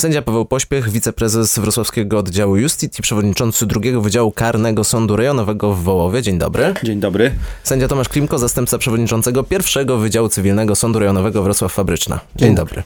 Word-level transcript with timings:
Sędzia 0.00 0.22
Paweł 0.22 0.44
Pośpiech, 0.44 0.90
wiceprezes 0.90 1.58
Wrocławskiego 1.58 2.18
Oddziału 2.18 2.56
Justit 2.56 2.98
i 2.98 3.02
przewodniczący 3.02 3.66
drugiego 3.66 4.00
Wydziału 4.00 4.32
Karnego 4.32 4.84
Sądu 4.84 5.16
Rejonowego 5.16 5.74
w 5.74 5.82
Wołowie. 5.82 6.22
Dzień 6.22 6.38
dobry. 6.38 6.74
Dzień 6.82 7.00
dobry. 7.00 7.34
Sędzia 7.62 7.88
Tomasz 7.88 8.08
Klimko, 8.08 8.38
zastępca 8.38 8.78
przewodniczącego 8.78 9.44
pierwszego 9.44 9.98
Wydziału 9.98 10.28
Cywilnego 10.28 10.76
Sądu 10.76 10.98
Rejonowego 10.98 11.42
Wrocław 11.42 11.72
Fabryczna. 11.72 12.20
Dzień, 12.36 12.48
Dzień 12.48 12.56
dobry. 12.56 12.82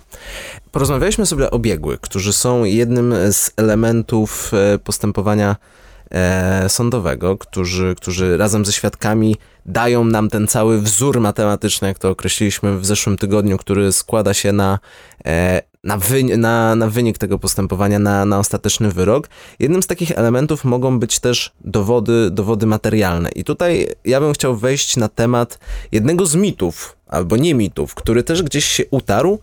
Porozmawialiśmy 0.72 1.26
sobie 1.26 1.50
o 1.50 1.58
biegłych, 1.58 2.00
którzy 2.00 2.32
są 2.32 2.64
jednym 2.64 3.14
z 3.32 3.50
elementów 3.56 4.52
e, 4.54 4.78
postępowania 4.78 5.56
e, 6.10 6.68
sądowego, 6.68 7.38
którzy, 7.38 7.94
którzy 7.96 8.36
razem 8.36 8.64
ze 8.64 8.72
świadkami 8.72 9.36
dają 9.66 10.04
nam 10.04 10.30
ten 10.30 10.48
cały 10.48 10.80
wzór 10.80 11.20
matematyczny, 11.20 11.88
jak 11.88 11.98
to 11.98 12.10
określiliśmy 12.10 12.78
w 12.78 12.86
zeszłym 12.86 13.16
tygodniu, 13.16 13.58
który 13.58 13.92
składa 13.92 14.34
się 14.34 14.52
na, 14.52 14.78
e, 15.26 15.62
na, 15.84 15.98
wy, 15.98 16.24
na, 16.24 16.76
na 16.76 16.88
wynik 16.88 17.18
tego 17.18 17.38
postępowania, 17.38 17.98
na, 17.98 18.24
na 18.24 18.38
ostateczny 18.38 18.90
wyrok. 18.90 19.28
Jednym 19.58 19.82
z 19.82 19.86
takich 19.86 20.10
elementów 20.10 20.64
mogą 20.64 20.98
być 20.98 21.20
też 21.20 21.52
dowody, 21.64 22.30
dowody 22.30 22.66
materialne. 22.66 23.30
I 23.30 23.44
tutaj 23.44 23.88
ja 24.04 24.20
bym 24.20 24.32
chciał 24.32 24.56
wejść 24.56 24.96
na 24.96 25.08
temat 25.08 25.58
jednego 25.92 26.26
z 26.26 26.34
mitów, 26.34 26.96
albo 27.06 27.36
nie 27.36 27.54
mitów, 27.54 27.94
który 27.94 28.22
też 28.22 28.42
gdzieś 28.42 28.64
się 28.64 28.84
utarł, 28.90 29.38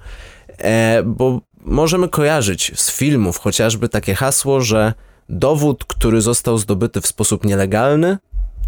e, 0.57 1.03
bo 1.05 1.41
możemy 1.62 2.09
kojarzyć 2.09 2.71
z 2.76 2.91
filmów 2.91 3.37
chociażby 3.37 3.89
takie 3.89 4.15
hasło, 4.15 4.62
że 4.62 4.93
dowód, 5.29 5.85
który 5.85 6.21
został 6.21 6.57
zdobyty 6.57 7.01
w 7.01 7.07
sposób 7.07 7.45
nielegalny, 7.45 8.17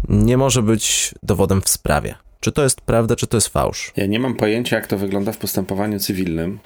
nie 0.08 0.36
może 0.36 0.62
być 0.62 1.14
dowodem 1.22 1.62
w 1.62 1.68
sprawie. 1.68 2.14
Czy 2.40 2.52
to 2.52 2.62
jest 2.62 2.80
prawda, 2.80 3.16
czy 3.16 3.26
to 3.26 3.36
jest 3.36 3.48
fałsz? 3.48 3.92
Ja 3.96 4.06
nie 4.06 4.20
mam 4.20 4.34
pojęcia, 4.34 4.76
jak 4.76 4.86
to 4.86 4.98
wygląda 4.98 5.32
w 5.32 5.38
postępowaniu 5.38 5.98
cywilnym. 5.98 6.58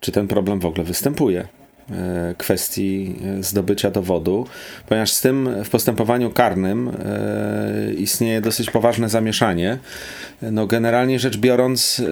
Czy 0.00 0.12
ten 0.12 0.28
problem 0.28 0.60
w 0.60 0.66
ogóle 0.66 0.84
występuje? 0.84 1.48
E, 1.92 2.34
kwestii 2.38 3.14
e, 3.38 3.42
zdobycia 3.42 3.90
dowodu, 3.90 4.46
ponieważ 4.88 5.12
z 5.12 5.20
tym 5.20 5.64
w 5.64 5.68
postępowaniu 5.68 6.30
karnym 6.30 6.88
e, 6.88 7.92
istnieje 7.94 8.40
dosyć 8.40 8.70
poważne 8.70 9.08
zamieszanie. 9.08 9.78
No 10.42 10.66
generalnie 10.66 11.18
rzecz 11.18 11.36
biorąc, 11.36 12.02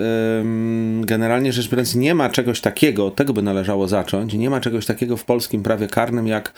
generalnie 1.00 1.52
rzecz 1.52 1.68
biorąc 1.68 1.94
nie 1.94 2.14
ma 2.14 2.30
czegoś 2.30 2.60
takiego, 2.60 3.10
tego 3.10 3.32
by 3.32 3.42
należało 3.42 3.88
zacząć, 3.88 4.34
nie 4.34 4.50
ma 4.50 4.60
czegoś 4.60 4.86
takiego 4.86 5.16
w 5.16 5.24
polskim 5.24 5.62
prawie 5.62 5.86
karnym 5.86 6.26
jak 6.26 6.52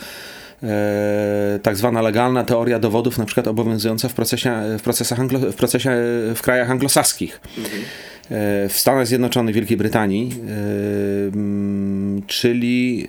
tak 1.63 1.77
zwana 1.77 2.03
legalna 2.03 2.45
teoria 2.45 2.79
dowodów, 2.79 3.19
na 3.19 3.25
przykład 3.25 3.49
obowiązująca 3.49 4.09
w, 4.09 4.15
procesie, 4.15 4.53
w, 4.79 4.83
procesach 4.83 5.21
anglo, 5.21 5.39
w, 5.39 5.55
procesie, 5.55 5.91
w 6.35 6.41
krajach 6.43 6.71
anglosaskich. 6.71 7.41
Mhm. 7.59 7.83
W 8.69 8.75
Stanach 8.75 9.07
Zjednoczonych, 9.07 9.55
Wielkiej 9.55 9.77
Brytanii, 9.77 10.31
czyli 12.27 13.07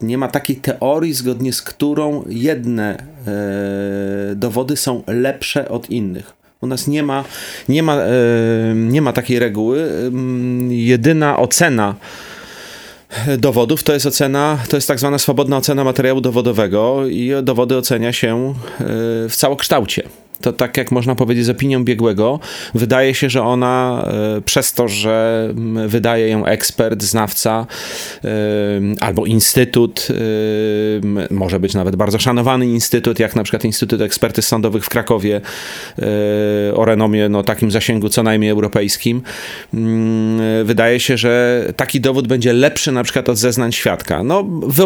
e, 0.00 0.06
nie 0.06 0.18
ma 0.18 0.28
takiej 0.28 0.56
teorii, 0.56 1.12
zgodnie 1.12 1.52
z 1.52 1.62
którą 1.62 2.24
jedne 2.28 2.96
e, 3.26 4.34
dowody 4.34 4.76
są 4.76 5.02
lepsze 5.06 5.68
od 5.68 5.90
innych. 5.90 6.32
U 6.60 6.66
nas 6.66 6.86
nie 6.86 7.02
ma, 7.02 7.24
nie 7.68 7.82
ma, 7.82 7.96
e, 7.96 8.10
nie 8.74 9.02
ma 9.02 9.12
takiej 9.12 9.38
reguły. 9.38 9.90
Jedyna 10.68 11.38
ocena 11.38 11.94
dowodów 13.38 13.82
to 13.82 13.92
jest 13.92 14.06
ocena, 14.06 14.58
to 14.68 14.76
jest 14.76 14.88
tak 14.88 14.98
zwana 14.98 15.18
swobodna 15.18 15.56
ocena 15.56 15.84
materiału 15.84 16.20
dowodowego 16.20 17.06
i 17.06 17.32
dowody 17.42 17.76
ocenia 17.76 18.12
się 18.12 18.54
w 19.28 19.32
całokształcie 19.36 20.02
to 20.44 20.52
tak 20.52 20.76
jak 20.76 20.90
można 20.90 21.14
powiedzieć 21.14 21.44
z 21.44 21.50
opinią 21.50 21.84
biegłego, 21.84 22.40
wydaje 22.74 23.14
się, 23.14 23.30
że 23.30 23.42
ona 23.42 24.04
e, 24.36 24.40
przez 24.40 24.72
to, 24.72 24.88
że 24.88 25.48
wydaje 25.86 26.28
ją 26.28 26.46
ekspert, 26.46 27.02
znawca 27.02 27.66
e, 28.24 28.28
albo 29.00 29.26
instytut, 29.26 30.08
e, 30.10 31.34
może 31.34 31.60
być 31.60 31.74
nawet 31.74 31.96
bardzo 31.96 32.18
szanowany 32.18 32.66
instytut, 32.66 33.18
jak 33.18 33.36
na 33.36 33.42
przykład 33.42 33.64
Instytut 33.64 34.00
Ekspertyz 34.00 34.46
Sądowych 34.46 34.84
w 34.84 34.88
Krakowie 34.88 35.40
o 36.74 36.84
renomie 36.84 37.28
no, 37.28 37.42
takim 37.42 37.70
zasięgu 37.70 38.08
co 38.08 38.22
najmniej 38.22 38.50
europejskim, 38.50 39.22
mm, 39.74 40.66
wydaje 40.66 41.00
się, 41.00 41.16
że 41.16 41.64
taki 41.76 42.00
dowód 42.00 42.28
będzie 42.28 42.52
lepszy 42.52 42.92
na 42.92 43.04
przykład 43.04 43.28
od 43.28 43.38
zeznań 43.38 43.72
świadka. 43.72 44.22
No, 44.22 44.44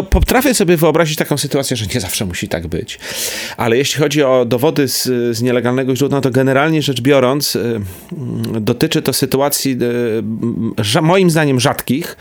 potrafię 0.09 0.53
sobie 0.53 0.77
wyobrazić 0.77 1.17
taką 1.17 1.37
sytuację, 1.37 1.77
że 1.77 1.85
nie 1.95 2.01
zawsze 2.01 2.25
musi 2.25 2.47
tak 2.47 2.67
być. 2.67 2.99
Ale 3.57 3.77
jeśli 3.77 3.99
chodzi 4.01 4.23
o 4.23 4.45
dowody 4.45 4.87
z, 4.87 5.03
z 5.37 5.41
nielegalnego 5.49 5.95
źródła, 5.95 6.21
to 6.21 6.31
generalnie 6.31 6.81
rzecz 6.81 7.01
biorąc 7.01 7.55
y, 7.55 7.59
mm, 7.59 8.63
dotyczy 8.63 9.01
to 9.01 9.13
sytuacji 9.13 9.77
y, 10.97 11.01
moim 11.01 11.29
zdaniem 11.29 11.59
rzadkich, 11.59 12.17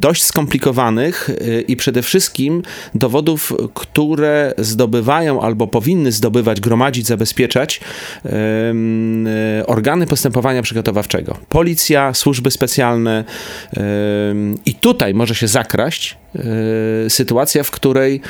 dość 0.00 0.22
skomplikowanych 0.22 1.30
y, 1.30 1.64
i 1.68 1.76
przede 1.76 2.02
wszystkim 2.02 2.62
dowodów, 2.94 3.52
które 3.74 4.54
zdobywają 4.58 5.42
albo 5.42 5.66
powinny 5.66 6.12
zdobywać, 6.12 6.60
gromadzić, 6.60 7.06
zabezpieczać 7.06 7.80
organy 9.66 10.06
postępowania 10.06 10.62
przygotowawczego. 10.62 11.36
Policja, 11.48 12.14
służby 12.14 12.50
specjalne 12.50 13.24
i 14.66 14.74
tutaj 14.74 15.14
może 15.14 15.34
się 15.34 15.48
zakraść 15.48 16.16
sytuacja, 17.08 17.64
w 17.64 17.70
której 17.70 18.20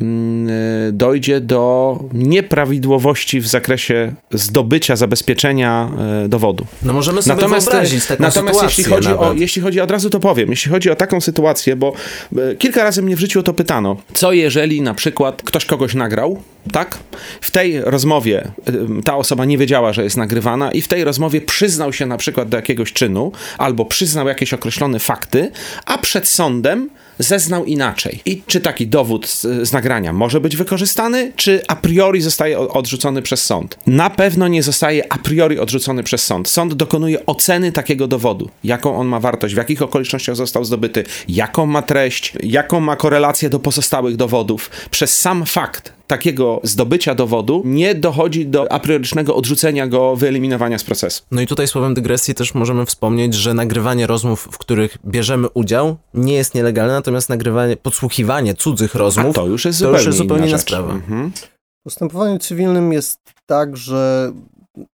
mm, 0.00 0.48
dojdzie 0.96 1.40
do 1.40 1.98
nieprawidłowości 2.12 3.40
w 3.40 3.46
zakresie 3.46 4.12
zdobycia, 4.32 4.96
zabezpieczenia 4.96 5.90
e, 6.24 6.28
dowodu. 6.28 6.66
No 6.82 6.92
możemy 6.92 7.22
sobie 7.22 7.36
natomiast, 7.36 7.70
wyobrazić 7.70 8.06
taką 8.06 8.22
Natomiast 8.22 8.58
sytuację 8.58 8.82
jeśli 8.82 8.84
chodzi, 8.94 9.08
o, 9.08 9.32
jeśli 9.32 9.62
chodzi, 9.62 9.80
od 9.80 9.90
razu 9.90 10.10
to 10.10 10.20
powiem, 10.20 10.50
jeśli 10.50 10.70
chodzi 10.70 10.90
o 10.90 10.96
taką 10.96 11.20
sytuację, 11.20 11.76
bo 11.76 11.92
e, 12.36 12.54
kilka 12.54 12.84
razy 12.84 13.02
mnie 13.02 13.16
w 13.16 13.20
życiu 13.20 13.40
o 13.40 13.42
to 13.42 13.54
pytano, 13.54 13.96
co 14.14 14.32
jeżeli 14.32 14.82
na 14.82 14.94
przykład 14.94 15.42
ktoś 15.42 15.64
kogoś 15.64 15.94
nagrał, 15.94 16.42
tak? 16.72 16.98
W 17.40 17.50
tej 17.50 17.80
rozmowie 17.80 18.44
e, 18.66 19.02
ta 19.04 19.16
osoba 19.16 19.44
nie 19.44 19.58
wiedziała, 19.58 19.92
że 19.92 20.04
jest 20.04 20.16
nagrywana 20.16 20.72
i 20.72 20.82
w 20.82 20.88
tej 20.88 21.04
rozmowie 21.04 21.40
przyznał 21.40 21.92
się 21.92 22.06
na 22.06 22.16
przykład 22.16 22.48
do 22.48 22.56
jakiegoś 22.56 22.92
czynu 22.92 23.32
albo 23.58 23.84
przyznał 23.84 24.28
jakieś 24.28 24.54
określone 24.54 24.98
fakty, 24.98 25.50
a 25.86 25.98
przed 25.98 26.28
sądem 26.28 26.90
zeznał 27.20 27.64
inaczej. 27.64 28.20
I 28.24 28.42
czy 28.46 28.60
taki 28.60 28.86
dowód 28.86 29.28
z, 29.28 29.42
z, 29.42 29.72
nagrania 29.72 30.12
może 30.12 30.40
być 30.40 30.56
wykorzystany, 30.56 31.32
czy 31.36 31.62
a 31.68 31.76
priori 31.76 32.20
zostaje 32.20 32.58
odrzucony 32.58 33.22
przez 33.22 33.44
sąd? 33.46 33.78
Na 33.86 34.10
pewno 34.10 34.48
nie 34.48 34.62
zostaje 34.62 35.12
a 35.12 35.18
priori 35.18 35.58
odrzucony 35.58 36.02
przez 36.02 36.26
sąd. 36.26 36.48
Sąd 36.48 36.74
dokonuje 36.74 37.26
oceny 37.26 37.72
takiego 37.72 38.08
dowodu. 38.08 38.48
Jaką 38.64 38.96
on 38.96 39.06
ma 39.06 39.20
wartość, 39.20 39.54
w 39.54 39.56
jakich 39.56 39.82
okolicznościach 39.82 40.36
został 40.36 40.64
zdobyty, 40.64 41.04
jaką 41.28 41.66
ma 41.66 41.82
treść, 41.82 42.32
jaką 42.42 42.80
ma 42.80 42.96
korelację 42.96 43.50
do 43.50 43.58
pozostałych 43.58 44.16
dowodów. 44.16 44.70
Przez 44.90 45.18
sam 45.18 45.46
fakt 45.46 45.99
takiego 46.10 46.60
zdobycia 46.62 47.14
dowodu 47.14 47.62
nie 47.64 47.94
dochodzi 47.94 48.46
do 48.46 48.72
apriorycznego 48.72 49.36
odrzucenia 49.36 49.86
go, 49.86 50.16
wyeliminowania 50.16 50.78
z 50.78 50.84
procesu. 50.84 51.22
No 51.30 51.40
i 51.40 51.46
tutaj 51.46 51.68
słowem 51.68 51.94
dygresji 51.94 52.34
też 52.34 52.54
możemy 52.54 52.86
wspomnieć, 52.86 53.34
że 53.34 53.54
nagrywanie 53.54 54.06
rozmów, 54.06 54.48
w 54.52 54.58
których 54.58 54.98
bierzemy 55.06 55.48
udział, 55.48 55.96
nie 56.14 56.34
jest 56.34 56.54
nielegalne, 56.54 56.92
natomiast 56.92 57.28
nagrywanie, 57.28 57.76
podsłuchiwanie 57.76 58.54
cudzych 58.54 58.94
rozmów 58.94 59.38
A 59.38 59.40
to 59.40 59.46
już 59.46 59.64
jest 59.64 59.78
zupełnie, 59.78 59.98
już 59.98 60.06
jest 60.06 60.18
zupełnie 60.18 60.48
inna, 60.48 60.58
sprawa. 60.58 60.92
Mhm. 60.92 61.32
W 61.80 61.82
postępowaniu 61.84 62.38
cywilnym 62.38 62.92
jest 62.92 63.20
tak, 63.46 63.76
że 63.76 64.32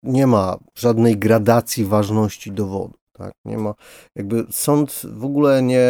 nie 0.03 0.27
ma 0.27 0.57
żadnej 0.77 1.17
gradacji 1.17 1.85
ważności 1.85 2.51
dowodu. 2.51 2.93
Tak, 3.17 3.33
nie 3.45 3.57
ma, 3.57 3.73
jakby 4.15 4.45
sąd 4.51 5.01
w 5.03 5.25
ogóle 5.25 5.61
nie 5.61 5.87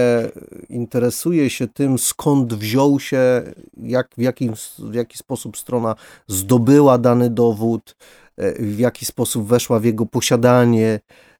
interesuje 0.69 1.49
się 1.49 1.67
tym, 1.67 1.99
skąd 1.99 2.53
wziął 2.53 2.99
się, 2.99 3.43
jak, 3.77 4.09
w, 4.17 4.21
jakim, 4.21 4.53
w 4.79 4.93
jaki 4.93 5.17
sposób 5.17 5.57
strona 5.57 5.95
zdobyła 6.27 6.97
dany 6.97 7.29
dowód, 7.29 7.95
e, 8.37 8.63
w 8.63 8.79
jaki 8.79 9.05
sposób 9.05 9.47
weszła 9.47 9.79
w 9.79 9.83
jego 9.83 10.05
posiadanie. 10.05 10.99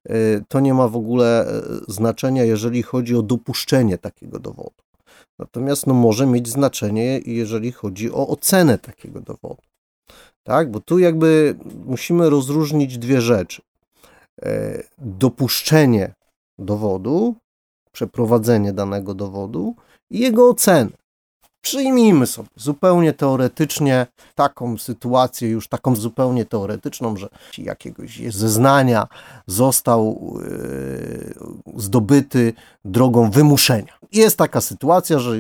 E, 0.09 0.16
to 0.47 0.59
nie 0.59 0.73
ma 0.73 0.88
w 0.88 0.96
ogóle 0.96 1.47
e, 1.47 1.62
znaczenia, 1.88 2.44
jeżeli 2.44 2.84
chodzi 2.84 3.16
o 3.16 3.22
dopuszczenie 3.22 3.97
takiego 3.97 4.40
dowodu. 4.40 4.84
Natomiast 5.40 5.87
no, 5.87 5.93
może 5.93 6.26
mieć 6.26 6.47
znaczenie, 6.47 7.22
jeżeli 7.26 7.72
chodzi 7.72 8.11
o 8.11 8.28
ocenę 8.28 8.78
takiego 8.78 9.22
dowodu. 9.22 9.61
Tak, 10.43 10.72
bo 10.72 10.79
tu 10.79 10.99
jakby 10.99 11.55
musimy 11.85 12.29
rozróżnić 12.29 12.97
dwie 12.97 13.22
rzeczy. 13.22 13.61
E, 14.43 14.84
dopuszczenie 14.97 16.14
dowodu, 16.59 17.35
przeprowadzenie 17.91 18.73
danego 18.73 19.14
dowodu 19.14 19.76
i 20.09 20.20
jego 20.20 20.49
ocenę. 20.49 20.91
Przyjmijmy 21.61 22.28
sobie 22.28 22.49
zupełnie 22.55 23.14
teoretycznie 23.14 24.08
taką 24.35 24.78
sytuację, 24.78 25.49
już 25.49 25.67
taką 25.67 25.96
zupełnie 25.96 26.46
teoretyczną, 26.46 27.17
że 27.17 27.29
jakiegoś 27.58 28.22
zeznania 28.29 29.08
został 29.47 30.34
e, 31.76 31.79
zdobyty 31.79 32.53
drogą 32.85 33.32
wymuszenia. 33.32 33.93
Jest 34.11 34.37
taka 34.37 34.61
sytuacja, 34.61 35.20
że, 35.20 35.32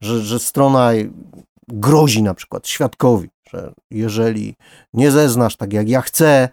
że, 0.00 0.20
że 0.20 0.38
strona 0.38 0.90
grozi 1.68 2.22
na 2.22 2.34
przykład 2.34 2.68
świadkowi, 2.68 3.28
że 3.50 3.72
jeżeli 3.90 4.56
nie 4.94 5.10
zeznasz 5.10 5.56
tak 5.56 5.72
jak 5.72 5.88
ja 5.88 6.00
chcę, 6.00 6.48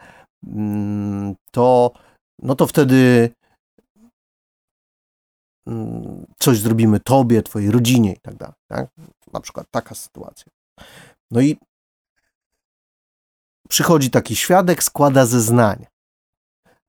to, 1.51 1.91
no 2.39 2.55
to 2.55 2.67
wtedy 2.67 3.29
mm, 5.67 6.25
coś 6.39 6.59
zrobimy 6.59 6.99
tobie, 6.99 7.41
twojej 7.43 7.71
rodzinie 7.71 8.13
i 8.13 8.19
tak 8.19 8.35
dalej. 8.35 8.55
Tak? 8.67 8.89
Na 9.33 9.39
przykład 9.39 9.67
taka 9.71 9.95
sytuacja. 9.95 10.51
No 11.31 11.41
i 11.41 11.57
przychodzi 13.69 14.09
taki 14.09 14.35
świadek, 14.35 14.83
składa 14.83 15.25
zeznanie. 15.25 15.87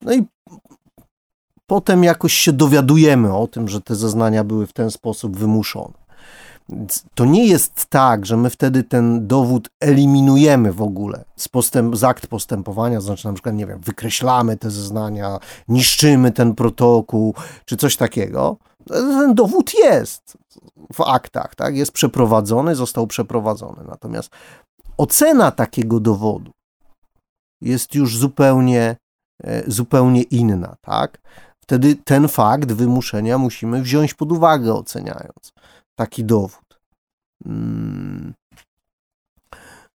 No 0.00 0.14
i 0.14 0.26
potem 1.66 2.04
jakoś 2.04 2.32
się 2.32 2.52
dowiadujemy 2.52 3.36
o 3.36 3.46
tym, 3.46 3.68
że 3.68 3.80
te 3.80 3.94
zeznania 3.94 4.44
były 4.44 4.66
w 4.66 4.72
ten 4.72 4.90
sposób 4.90 5.36
wymuszone. 5.36 6.07
To 7.14 7.24
nie 7.24 7.46
jest 7.46 7.86
tak, 7.86 8.26
że 8.26 8.36
my 8.36 8.50
wtedy 8.50 8.82
ten 8.82 9.26
dowód 9.26 9.70
eliminujemy 9.80 10.72
w 10.72 10.82
ogóle 10.82 11.24
z, 11.36 11.48
postęp, 11.48 11.96
z 11.96 12.04
akt 12.04 12.26
postępowania, 12.26 13.00
znaczy 13.00 13.26
na 13.26 13.32
przykład, 13.32 13.54
nie 13.54 13.66
wiem, 13.66 13.80
wykreślamy 13.80 14.56
te 14.56 14.70
zeznania, 14.70 15.38
niszczymy 15.68 16.32
ten 16.32 16.54
protokół, 16.54 17.34
czy 17.64 17.76
coś 17.76 17.96
takiego. 17.96 18.56
Ten 18.88 19.34
dowód 19.34 19.74
jest 19.74 20.38
w 20.92 21.00
aktach, 21.00 21.54
tak? 21.54 21.76
Jest 21.76 21.92
przeprowadzony, 21.92 22.74
został 22.74 23.06
przeprowadzony. 23.06 23.84
Natomiast 23.88 24.30
ocena 24.96 25.50
takiego 25.50 26.00
dowodu 26.00 26.52
jest 27.60 27.94
już 27.94 28.18
zupełnie, 28.18 28.96
e, 29.44 29.70
zupełnie 29.70 30.22
inna, 30.22 30.76
tak? 30.80 31.18
Wtedy 31.60 31.96
ten 31.96 32.28
fakt 32.28 32.72
wymuszenia 32.72 33.38
musimy 33.38 33.82
wziąć 33.82 34.14
pod 34.14 34.32
uwagę, 34.32 34.74
oceniając 34.74 35.52
taki 35.98 36.24
dowód. 36.24 36.80
Hmm. 37.44 38.34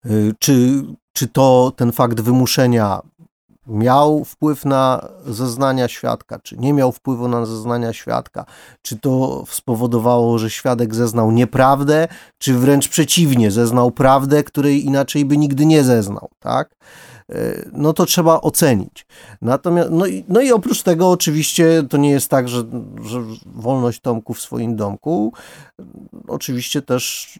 Y, 0.06 0.34
czy, 0.38 0.82
czy 1.12 1.28
to 1.28 1.72
ten 1.76 1.92
fakt 1.92 2.20
wymuszenia 2.20 3.00
miał 3.66 4.24
wpływ 4.24 4.64
na 4.64 5.08
zeznania 5.26 5.88
świadka, 5.88 6.38
czy 6.38 6.56
nie 6.58 6.72
miał 6.72 6.92
wpływu 6.92 7.28
na 7.28 7.46
zeznania 7.46 7.92
świadka, 7.92 8.44
czy 8.82 8.98
to 8.98 9.44
spowodowało, 9.48 10.38
że 10.38 10.50
świadek 10.50 10.94
zeznał 10.94 11.30
nieprawdę, 11.30 12.08
czy 12.38 12.54
wręcz 12.54 12.88
przeciwnie, 12.88 13.50
zeznał 13.50 13.90
prawdę, 13.90 14.44
której 14.44 14.86
inaczej 14.86 15.24
by 15.24 15.36
nigdy 15.36 15.66
nie 15.66 15.84
zeznał, 15.84 16.30
tak? 16.38 16.76
No 17.72 17.92
to 17.92 18.06
trzeba 18.06 18.40
ocenić. 18.40 19.06
Natomiast, 19.42 19.90
no 19.90 20.06
i, 20.06 20.24
no 20.28 20.40
i 20.40 20.52
oprócz 20.52 20.82
tego 20.82 21.10
oczywiście 21.10 21.82
to 21.90 21.96
nie 21.96 22.10
jest 22.10 22.28
tak, 22.28 22.48
że, 22.48 22.64
że 23.04 23.20
wolność 23.46 24.00
Tomku 24.00 24.34
w 24.34 24.40
swoim 24.40 24.76
domku. 24.76 25.32
Oczywiście 26.28 26.82
też 26.82 27.34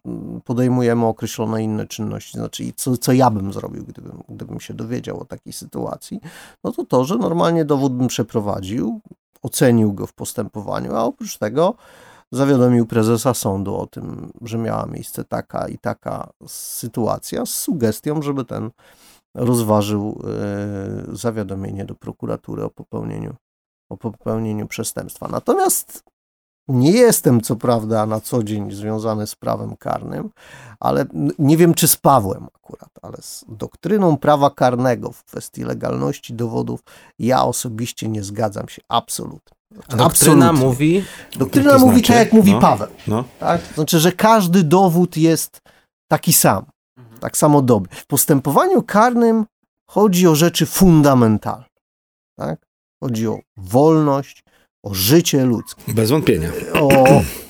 podejmujemy 0.45 1.07
określone 1.07 1.63
inne 1.63 1.87
czynności. 1.87 2.39
Znaczy, 2.39 2.73
co, 2.77 2.97
co 2.97 3.13
ja 3.13 3.31
bym 3.31 3.53
zrobił, 3.53 3.85
gdybym, 3.85 4.23
gdybym 4.29 4.61
się 4.61 4.75
dowiedział 4.75 5.21
o 5.21 5.25
takiej 5.25 5.53
sytuacji, 5.53 6.21
no 6.65 6.73
to 6.73 6.85
to, 6.85 7.05
że 7.05 7.17
normalnie 7.17 7.65
dowód 7.65 7.97
bym 7.97 8.09
przeprowadził, 8.09 9.01
ocenił 9.43 9.93
go 9.93 10.07
w 10.07 10.13
postępowaniu, 10.13 10.97
a 10.97 11.05
oprócz 11.05 11.39
tego 11.39 11.75
zawiadomił 12.33 12.87
prezesa 12.87 13.35
sądu 13.35 13.77
o 13.77 13.87
tym, 13.87 14.33
że 14.43 14.59
miała 14.59 14.87
miejsce 14.87 15.25
taka 15.25 15.69
i 15.69 15.79
taka 15.79 16.29
sytuacja 16.47 17.47
z 17.47 17.51
sugestią, 17.51 18.23
żeby 18.23 18.45
ten 18.45 18.71
rozważył 19.35 20.23
e, 20.25 21.17
zawiadomienie 21.17 21.85
do 21.85 21.95
prokuratury 21.95 22.65
o 22.65 22.71
popełnieniu, 22.71 23.35
o 23.91 23.97
popełnieniu 23.97 24.67
przestępstwa. 24.67 25.29
Natomiast 25.29 26.03
nie 26.69 26.93
jestem, 26.93 27.41
co 27.41 27.57
prawda, 27.57 28.07
na 28.07 28.21
co 28.21 28.43
dzień 28.43 28.71
związany 28.73 29.27
z 29.27 29.35
prawem 29.35 29.77
karnym, 29.77 30.31
ale 30.81 31.07
nie 31.39 31.57
wiem, 31.57 31.75
czy 31.75 31.89
z 31.89 31.97
Pawłem 31.97 32.47
akurat, 32.55 32.91
ale 33.03 33.17
z 33.21 33.45
doktryną 33.49 34.17
prawa 34.17 34.51
karnego 34.51 35.13
w 35.13 35.25
kwestii 35.25 35.65
legalności 35.65 36.35
dowodów 36.35 36.81
ja 37.19 37.45
osobiście 37.45 38.09
nie 38.09 38.23
zgadzam 38.23 38.69
się 38.69 38.83
absolutnie. 38.89 39.57
Doktryna 39.71 40.05
absolutnie. 40.05 40.53
mówi. 40.53 41.05
Doktryna 41.37 41.79
mówi 41.79 41.99
znaczy? 41.99 42.13
tak, 42.13 42.19
jak 42.19 42.33
mówi 42.33 42.53
no, 42.53 42.61
Paweł. 42.61 42.89
No. 43.07 43.25
Tak? 43.41 43.61
Znaczy, 43.75 44.01
że 44.01 44.13
każdy 44.13 44.63
dowód 44.63 45.17
jest 45.17 45.61
taki 46.09 46.33
sam 46.33 46.65
tak 47.21 47.37
samo 47.37 47.63
dobry. 47.63 47.91
W 47.93 48.07
postępowaniu 48.07 48.83
karnym 48.83 49.45
chodzi 49.91 50.27
o 50.29 50.35
rzeczy 50.35 50.67
fundamentalne. 50.67 51.65
Tak? 52.39 52.67
Chodzi 53.03 53.29
o 53.29 53.39
wolność, 53.57 54.45
o 54.83 54.95
życie 54.95 55.45
ludzkie. 55.45 55.95
Bez 55.95 56.11
wątpienia. 56.11 56.49
O, 56.81 56.89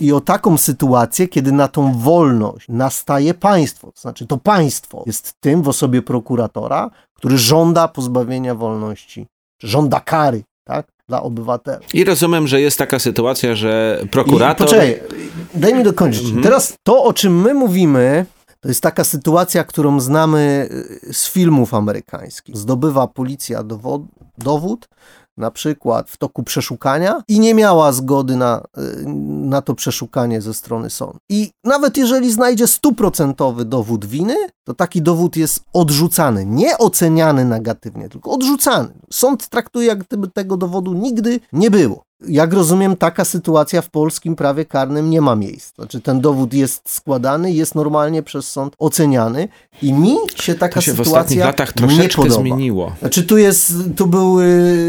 I 0.00 0.12
o 0.12 0.20
taką 0.20 0.56
sytuację, 0.56 1.28
kiedy 1.28 1.52
na 1.52 1.68
tą 1.68 1.98
wolność 1.98 2.66
nastaje 2.68 3.34
państwo. 3.34 3.92
To 3.92 4.00
znaczy, 4.00 4.26
to 4.26 4.36
państwo 4.36 5.02
jest 5.06 5.32
tym 5.40 5.62
w 5.62 5.68
osobie 5.68 6.02
prokuratora, 6.02 6.90
który 7.14 7.38
żąda 7.38 7.88
pozbawienia 7.88 8.54
wolności, 8.54 9.26
żąda 9.62 10.00
kary 10.00 10.42
tak, 10.64 10.86
dla 11.08 11.22
obywatela. 11.22 11.80
I 11.94 12.04
rozumiem, 12.04 12.48
że 12.48 12.60
jest 12.60 12.78
taka 12.78 12.98
sytuacja, 12.98 13.54
że 13.54 14.02
prokurator. 14.10 14.66
I, 14.66 14.70
poczekaj, 14.70 15.00
daj 15.54 15.74
mi 15.74 15.82
dokończyć. 15.82 16.24
Mhm. 16.24 16.42
Teraz 16.42 16.74
to, 16.82 17.04
o 17.04 17.12
czym 17.12 17.40
my 17.40 17.54
mówimy, 17.54 18.26
to 18.60 18.68
jest 18.68 18.80
taka 18.80 19.04
sytuacja, 19.04 19.64
którą 19.64 20.00
znamy 20.00 20.68
y, 21.08 21.14
z 21.14 21.28
filmów 21.28 21.74
amerykańskich. 21.74 22.56
Zdobywa 22.56 23.06
policja 23.06 23.62
dowód, 23.62 24.02
dowód 24.38 24.88
na 25.36 25.50
przykład 25.50 26.10
w 26.10 26.16
toku 26.16 26.42
przeszukania 26.42 27.22
i 27.28 27.40
nie 27.40 27.54
miała 27.54 27.92
zgody 27.92 28.36
na, 28.36 28.62
y, 28.78 29.04
na 29.26 29.62
to 29.62 29.74
przeszukanie 29.74 30.40
ze 30.40 30.54
strony 30.54 30.90
sądu. 30.90 31.18
I 31.28 31.50
nawet 31.64 31.96
jeżeli 31.96 32.32
znajdzie 32.32 32.66
stuprocentowy 32.66 33.64
dowód 33.64 34.06
winy, 34.06 34.36
to 34.64 34.74
taki 34.74 35.02
dowód 35.02 35.36
jest 35.36 35.64
odrzucany, 35.72 36.46
nie 36.46 36.78
oceniany 36.78 37.44
negatywnie, 37.44 38.08
tylko 38.08 38.30
odrzucany. 38.30 38.94
Sąd 39.12 39.48
traktuje, 39.48 39.86
jak 39.86 40.04
gdyby 40.04 40.28
tego 40.28 40.56
dowodu 40.56 40.92
nigdy 40.92 41.40
nie 41.52 41.70
było 41.70 42.09
jak 42.28 42.52
rozumiem, 42.52 42.96
taka 42.96 43.24
sytuacja 43.24 43.82
w 43.82 43.90
polskim 43.90 44.36
prawie 44.36 44.64
karnym 44.64 45.10
nie 45.10 45.20
ma 45.20 45.36
miejsca. 45.36 45.72
Znaczy 45.76 46.00
ten 46.00 46.20
dowód 46.20 46.54
jest 46.54 46.90
składany, 46.90 47.52
jest 47.52 47.74
normalnie 47.74 48.22
przez 48.22 48.48
sąd 48.48 48.74
oceniany 48.78 49.48
i 49.82 49.92
mi 49.92 50.16
się 50.36 50.54
taka 50.54 50.74
to 50.74 50.80
się 50.80 50.90
sytuacja 50.90 51.12
w 51.12 51.16
ostatnich 51.16 51.40
latach 51.40 51.72
troszeczkę 51.72 52.22
nie 52.22 52.30
zmieniło. 52.30 52.92
Znaczy 53.00 53.22
tu 53.22 53.38
jest, 53.38 53.72
tu 53.96 54.06
były 54.06 54.46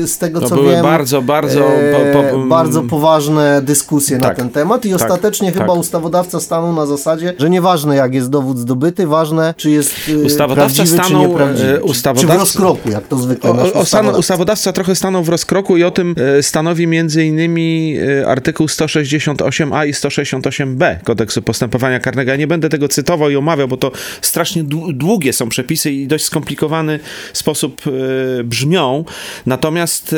z 0.07 0.17
tego 0.17 0.39
to 0.39 0.49
co 0.49 0.55
były 0.55 0.71
wiem 0.71 0.83
bardzo, 0.83 1.21
bardzo, 1.21 1.59
e, 1.59 2.13
po, 2.13 2.37
po, 2.37 2.45
bardzo 2.45 2.83
poważne 2.83 3.61
dyskusje 3.61 4.17
tak, 4.19 4.29
na 4.29 4.35
ten 4.35 4.49
temat 4.49 4.85
i 4.85 4.91
tak, 4.91 5.01
ostatecznie 5.01 5.51
tak. 5.51 5.61
chyba 5.61 5.73
ustawodawca 5.73 6.39
stanął 6.39 6.73
na 6.73 6.85
zasadzie, 6.85 7.33
że 7.37 7.49
nieważne 7.49 7.95
jak 7.95 8.13
jest 8.13 8.29
dowód 8.29 8.59
zdobyty, 8.59 9.07
ważne 9.07 9.53
czy 9.57 9.71
jest 9.71 9.93
e, 10.09 10.17
ustawodawca 10.17 10.85
stanął, 10.85 11.21
czy 11.21 11.27
nieprawdziwy. 11.27 11.83
Ustawodawca, 11.83 12.33
czy 12.33 12.37
w 12.37 12.39
rozkroku, 12.39 12.89
jak 12.89 13.07
to 13.07 13.17
zwykle 13.17 13.49
o, 13.49 13.53
o, 13.53 13.81
ustawodawca. 13.81 14.19
ustawodawca 14.19 14.73
trochę 14.73 14.95
stanął 14.95 15.23
w 15.23 15.29
rozkroku 15.29 15.77
i 15.77 15.83
o 15.83 15.91
tym 15.91 16.15
e, 16.37 16.43
stanowi 16.43 16.87
między 16.87 17.20
innymi 17.25 17.95
e, 18.21 18.27
artykuł 18.27 18.67
168a 18.67 19.87
i 19.87 19.93
168b 19.93 21.03
kodeksu 21.03 21.41
postępowania 21.41 21.99
karnego. 21.99 22.31
Ja 22.31 22.37
nie 22.37 22.47
będę 22.47 22.69
tego 22.69 22.87
cytował 22.87 23.29
i 23.29 23.35
omawiał, 23.35 23.67
bo 23.67 23.77
to 23.77 23.91
strasznie 24.21 24.63
długie 24.93 25.33
są 25.33 25.49
przepisy 25.49 25.91
i 25.91 26.07
dość 26.07 26.25
skomplikowany 26.25 26.99
sposób 27.33 27.81
e, 27.87 28.43
brzmią. 28.43 29.05
Natomiast 29.45 30.13
e, 30.13 30.17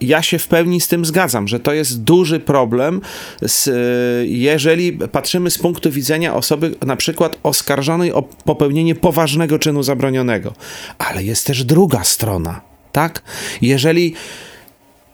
ja 0.00 0.22
się 0.22 0.38
w 0.38 0.48
pełni 0.48 0.80
z 0.80 0.88
tym 0.88 1.04
zgadzam, 1.04 1.48
że 1.48 1.60
to 1.60 1.72
jest 1.72 2.02
duży 2.02 2.40
problem, 2.40 3.00
jeżeli 4.24 4.92
patrzymy 4.92 5.50
z 5.50 5.58
punktu 5.58 5.90
widzenia 5.90 6.34
osoby 6.34 6.74
na 6.86 6.96
przykład 6.96 7.38
oskarżonej 7.42 8.12
o 8.12 8.22
popełnienie 8.22 8.94
poważnego 8.94 9.58
czynu 9.58 9.82
zabronionego. 9.82 10.54
Ale 10.98 11.24
jest 11.24 11.46
też 11.46 11.64
druga 11.64 12.04
strona, 12.04 12.60
tak? 12.92 13.22
Jeżeli 13.62 14.14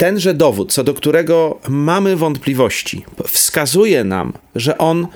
tenże 0.00 0.34
dowód, 0.34 0.72
co 0.72 0.84
do 0.84 0.94
którego 0.94 1.58
mamy 1.68 2.16
wątpliwości, 2.16 3.04
wskazuje 3.28 4.04
nam, 4.04 4.32
że 4.54 4.78
on 4.78 5.06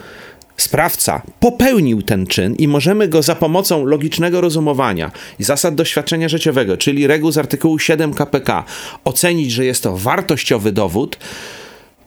sprawca 0.57 1.23
popełnił 1.41 2.03
ten 2.03 2.26
czyn 2.26 2.55
i 2.55 2.69
możemy 2.69 3.09
go 3.09 3.23
za 3.23 3.35
pomocą 3.35 3.85
logicznego 3.85 4.41
rozumowania 4.41 5.11
i 5.38 5.45
zasad 5.45 5.75
doświadczenia 5.75 6.29
życiowego, 6.29 6.76
czyli 6.76 7.07
reguł 7.07 7.33
z 7.33 7.38
artykułu 7.38 7.79
7 7.79 8.14
KPK, 8.14 8.64
ocenić, 9.05 9.53
że 9.53 9.64
jest 9.64 9.83
to 9.83 9.97
wartościowy 9.97 10.73
dowód, 10.73 11.19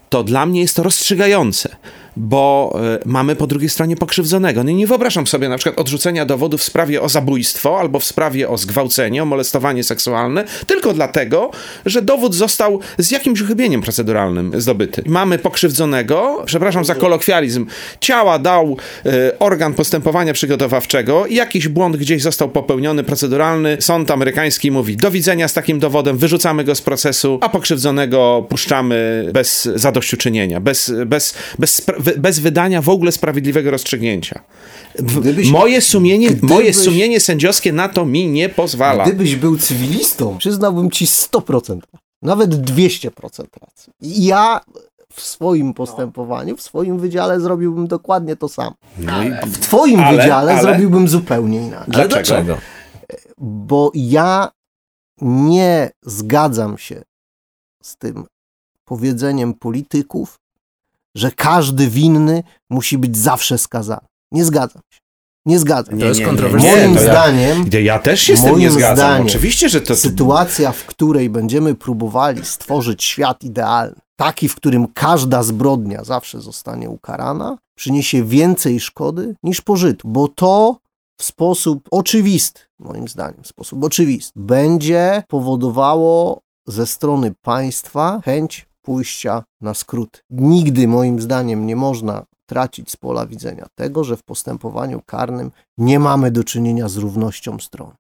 to 0.10 0.24
dla 0.24 0.46
mnie 0.46 0.62
jest 0.62 0.76
to 0.76 0.84
rozstrzygające 0.84 1.76
bo 2.18 2.80
e, 2.96 3.00
mamy 3.06 3.36
po 3.36 3.48
drugiej 3.48 3.70
stronie 3.70 3.96
pokrzywdzonego. 3.96 4.64
No 4.64 4.70
i 4.70 4.76
nie 4.76 4.88
wyobrażam 4.88 5.28
sobie 5.28 5.50
na 5.50 5.58
przykład 5.58 5.80
odrzucenia 5.80 6.26
dowodu 6.26 6.58
w 6.58 6.64
sprawie 6.64 7.02
o 7.02 7.10
zabójstwo 7.10 7.80
albo 7.80 8.00
w 8.00 8.04
sprawie 8.04 8.50
o 8.50 8.58
zgwałcenie, 8.58 9.24
o 9.24 9.26
molestowanie 9.26 9.84
seksualne, 9.84 10.44
tylko 10.68 10.94
dlatego, 10.94 11.52
że 11.86 12.02
dowód 12.02 12.36
został 12.36 12.80
z 12.98 13.12
jakimś 13.12 13.42
uchybieniem 13.42 13.82
proceduralnym 13.82 14.62
zdobyty. 14.62 15.02
Mamy 15.06 15.40
pokrzywdzonego, 15.40 16.44
przepraszam 16.46 16.86
za 16.86 16.96
kolokwializm, 16.96 17.66
ciała 18.00 18.40
dał 18.40 18.78
y, 19.06 19.40
organ 19.40 19.74
postępowania 19.74 20.34
przygotowawczego 20.34 21.26
i 21.26 21.36
jakiś 21.36 21.68
błąd 21.68 21.98
gdzieś 21.98 22.22
został 22.22 22.50
popełniony 22.50 23.04
proceduralny. 23.04 23.78
Sąd 23.80 24.12
amerykański 24.12 24.72
mówi 24.72 24.98
do 24.98 25.12
widzenia 25.12 25.48
z 25.48 25.54
takim 25.54 25.80
dowodem, 25.80 26.18
wyrzucamy 26.18 26.64
go 26.64 26.76
z 26.76 26.82
procesu, 26.82 27.40
a 27.42 27.50
pokrzywdzonego 27.50 28.46
puszczamy 28.50 29.30
bez 29.34 29.70
zadośćuczynienia, 29.76 30.60
bez, 30.60 30.94
bez, 31.06 31.34
bez, 31.60 31.82
bez 32.18 32.40
wydania 32.40 32.82
w 32.82 32.90
ogóle 32.90 33.12
sprawiedliwego 33.12 33.72
rozstrzygnięcia. 33.72 34.44
Gdybyś, 35.00 35.50
moje, 35.50 35.82
sumienie, 35.82 36.28
gdybyś, 36.30 36.50
moje 36.50 36.74
sumienie 36.74 37.20
sędziowskie 37.20 37.74
na 37.74 37.90
to 37.90 38.06
mi 38.06 38.28
nie 38.28 38.50
pozwala. 38.50 39.04
Gdybyś 39.06 39.36
był 39.36 39.58
cywilistą, 39.58 40.38
przyznałbym 40.38 40.92
ci 40.92 41.06
100%, 41.06 41.80
nawet 42.22 42.50
200% 42.56 43.10
racji. 43.62 43.94
Ja 44.02 44.62
w 45.14 45.22
swoim 45.22 45.74
postępowaniu, 45.74 46.58
w 46.58 46.62
swoim 46.62 47.00
wydziale 47.00 47.40
zrobiłbym 47.40 47.88
dokładnie 47.88 48.36
to 48.36 48.50
samo. 48.50 48.74
No 48.98 49.24
i, 49.24 49.32
W 49.48 49.60
twoim 49.60 50.00
Ale- 50.00 50.18
wydziale 50.18 50.52
ale- 50.52 50.62
zrobiłbym 50.62 51.08
zupełnie 51.08 51.62
inaczej. 51.62 51.86
Dlaczego? 51.94 52.14
dlaczego? 52.14 52.58
Bo 53.38 53.92
ja 53.96 54.50
nie 55.22 55.90
zgadzam 56.06 56.78
się 56.78 57.02
z 57.84 57.98
tym 57.98 58.26
powiedzeniem 58.86 59.54
polityków, 59.54 60.40
że 61.18 61.32
każdy 61.32 61.88
winny 61.88 62.44
musi 62.70 62.98
być 62.98 63.18
zawsze 63.18 63.58
skazany. 63.58 64.08
Nie 64.32 64.46
zgadzam 64.46 64.82
się. 64.94 65.00
Nie 65.46 65.60
zgadzam 65.60 65.94
To 65.96 66.02
się. 66.02 66.08
jest 66.08 66.20
nie, 66.20 66.26
kontrowersyjne. 66.26 66.78
Moim 66.82 66.96
to 66.96 67.02
zdaniem 67.02 67.66
Ja, 67.74 67.80
ja 67.80 68.00
też 68.00 68.22
się 68.22 68.38
z 68.38 68.42
tym 68.42 68.50
Moim 68.50 68.62
nie 68.62 68.72
zgadzam. 68.72 68.96
zdaniem 68.98 69.28
Oczywiście, 69.28 69.70
że 69.70 69.82
to... 69.82 69.96
sytuacja, 69.96 70.72
w 70.72 70.86
której 70.86 71.30
będziemy 71.30 71.76
próbowali 71.76 72.46
stworzyć 72.46 73.04
świat 73.04 73.44
idealny, 73.44 73.96
taki, 74.16 74.50
w 74.50 74.56
którym 74.56 74.88
każda 74.94 75.44
zbrodnia 75.44 76.04
zawsze 76.04 76.42
zostanie 76.42 76.90
ukarana, 76.90 77.58
przyniesie 77.78 78.24
więcej 78.24 78.80
szkody 78.80 79.36
niż 79.44 79.62
pożytku, 79.62 80.08
bo 80.10 80.28
to 80.28 80.78
w 81.20 81.24
sposób 81.24 81.88
oczywisty, 81.92 82.60
moim 82.80 83.08
zdaniem, 83.08 83.44
w 83.44 83.48
sposób 83.48 83.84
oczywisty, 83.84 84.32
będzie 84.36 85.24
powodowało 85.28 86.42
ze 86.68 86.88
strony 86.88 87.34
państwa 87.42 88.22
chęć 88.26 88.67
pójścia 88.88 89.44
na 89.62 89.74
skróty. 89.74 90.20
Nigdy, 90.30 90.88
moim 90.88 91.22
zdaniem, 91.22 91.66
nie 91.66 91.76
można 91.76 92.26
tracić 92.46 92.92
z 92.92 92.98
pola 92.98 93.26
widzenia 93.26 93.68
tego, 93.76 94.04
że 94.04 94.18
w 94.18 94.24
postępowaniu 94.24 95.02
karnym 95.06 95.52
nie 95.78 96.00
mamy 96.00 96.32
do 96.32 96.44
czynienia 96.44 96.90
z 96.90 96.98
równością 96.98 97.60
stron. 97.60 97.94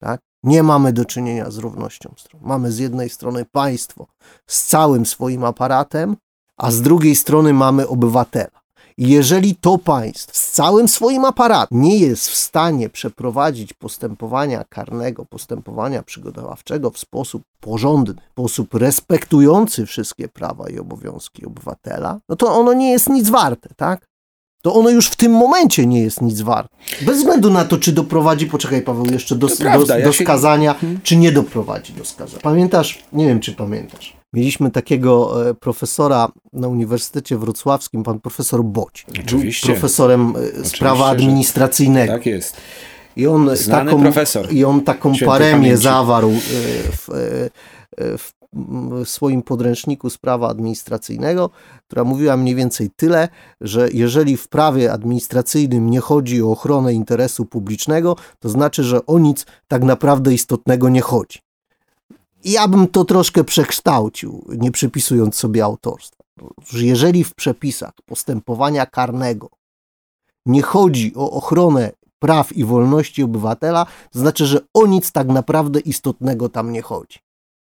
Tak? 0.00 0.20
Nie 0.42 0.62
mamy 0.62 0.92
do 0.92 1.04
czynienia 1.04 1.50
z 1.50 1.58
równością 1.58 2.14
stron. 2.16 2.40
Mamy 2.44 2.72
z 2.72 2.78
jednej 2.78 3.10
strony 3.10 3.44
państwo 3.44 4.06
z 4.46 4.66
całym 4.66 5.06
swoim 5.06 5.44
aparatem, 5.44 6.16
a 6.56 6.70
z 6.70 6.82
drugiej 6.82 7.16
strony 7.16 7.52
mamy 7.52 7.88
obywatela. 7.88 8.63
Jeżeli 8.98 9.54
to 9.54 9.78
państwo 9.78 10.32
z 10.34 10.50
całym 10.52 10.88
swoim 10.88 11.24
aparatem 11.24 11.82
nie 11.82 11.98
jest 11.98 12.28
w 12.28 12.34
stanie 12.36 12.88
przeprowadzić 12.88 13.72
postępowania 13.72 14.64
karnego, 14.64 15.24
postępowania 15.24 16.02
przygotowawczego 16.02 16.90
w 16.90 16.98
sposób 16.98 17.42
porządny, 17.60 18.14
w 18.14 18.32
sposób 18.32 18.74
respektujący 18.74 19.86
wszystkie 19.86 20.28
prawa 20.28 20.68
i 20.70 20.78
obowiązki 20.78 21.46
obywatela, 21.46 22.20
no 22.28 22.36
to 22.36 22.54
ono 22.54 22.72
nie 22.72 22.90
jest 22.92 23.08
nic 23.08 23.28
warte, 23.28 23.68
tak? 23.76 24.06
To 24.62 24.74
ono 24.74 24.90
już 24.90 25.08
w 25.08 25.16
tym 25.16 25.32
momencie 25.32 25.86
nie 25.86 26.00
jest 26.02 26.20
nic 26.22 26.40
warte. 26.40 26.76
Bez 27.02 27.18
względu 27.18 27.50
na 27.50 27.64
to, 27.64 27.78
czy 27.78 27.92
doprowadzi, 27.92 28.46
poczekaj 28.46 28.82
Paweł, 28.82 29.06
jeszcze 29.06 29.36
do, 29.36 29.48
prawda, 29.58 29.94
do, 29.94 29.98
ja 30.00 30.06
do 30.06 30.12
się- 30.12 30.24
skazania, 30.24 30.74
czy 31.02 31.16
nie 31.16 31.32
doprowadzi 31.32 31.92
do 31.92 32.04
skazania. 32.04 32.42
Pamiętasz, 32.42 33.04
nie 33.12 33.26
wiem 33.26 33.40
czy 33.40 33.52
pamiętasz, 33.52 34.16
mieliśmy 34.34 34.70
takiego 34.70 35.48
e, 35.50 35.54
profesora 35.54 36.28
na 36.52 36.68
Uniwersytecie 36.68 37.38
Wrocławskim, 37.38 38.02
pan 38.02 38.20
profesor 38.20 38.64
Boć. 38.64 39.06
Oczywiście. 39.24 39.66
profesorem 39.66 40.34
e, 40.60 40.64
z 40.64 40.78
prawa 40.78 41.06
administracyjnego. 41.06 42.12
Tak 42.12 42.26
jest. 42.26 42.56
I 43.16 43.26
on 43.26 43.56
Znany 43.56 43.90
taką, 43.90 44.02
profesor. 44.02 44.52
I 44.52 44.64
on 44.64 44.80
taką 44.80 45.14
Świętej 45.14 45.28
paremię 45.28 45.62
pamięci. 45.62 45.82
zawarł 45.82 46.30
e, 46.30 46.34
w, 46.92 47.08
w, 47.98 48.32
w 49.04 49.08
swoim 49.08 49.42
podręczniku 49.42 50.10
z 50.10 50.18
prawa 50.18 50.48
administracyjnego, 50.48 51.50
która 51.86 52.04
mówiła 52.04 52.36
mniej 52.36 52.54
więcej 52.54 52.90
tyle, 52.96 53.28
że 53.60 53.88
jeżeli 53.92 54.36
w 54.36 54.48
prawie 54.48 54.92
administracyjnym 54.92 55.90
nie 55.90 56.00
chodzi 56.00 56.42
o 56.42 56.50
ochronę 56.50 56.94
interesu 56.94 57.46
publicznego, 57.46 58.16
to 58.40 58.48
znaczy, 58.48 58.82
że 58.82 59.06
o 59.06 59.18
nic 59.18 59.46
tak 59.68 59.82
naprawdę 59.82 60.34
istotnego 60.34 60.88
nie 60.88 61.00
chodzi. 61.00 61.38
Ja 62.44 62.68
bym 62.68 62.88
to 62.88 63.04
troszkę 63.04 63.44
przekształcił, 63.44 64.44
nie 64.48 64.70
przypisując 64.70 65.36
sobie 65.36 65.64
autorstwa. 65.64 66.24
Że 66.66 66.84
jeżeli 66.84 67.24
w 67.24 67.34
przepisach 67.34 67.92
postępowania 68.06 68.86
karnego 68.86 69.50
nie 70.46 70.62
chodzi 70.62 71.12
o 71.16 71.30
ochronę 71.30 71.92
praw 72.18 72.52
i 72.52 72.64
wolności 72.64 73.22
obywatela, 73.22 73.86
to 74.10 74.18
znaczy, 74.18 74.46
że 74.46 74.60
o 74.74 74.86
nic 74.86 75.12
tak 75.12 75.28
naprawdę 75.28 75.80
istotnego 75.80 76.48
tam 76.48 76.72
nie 76.72 76.82
chodzi. 76.82 77.18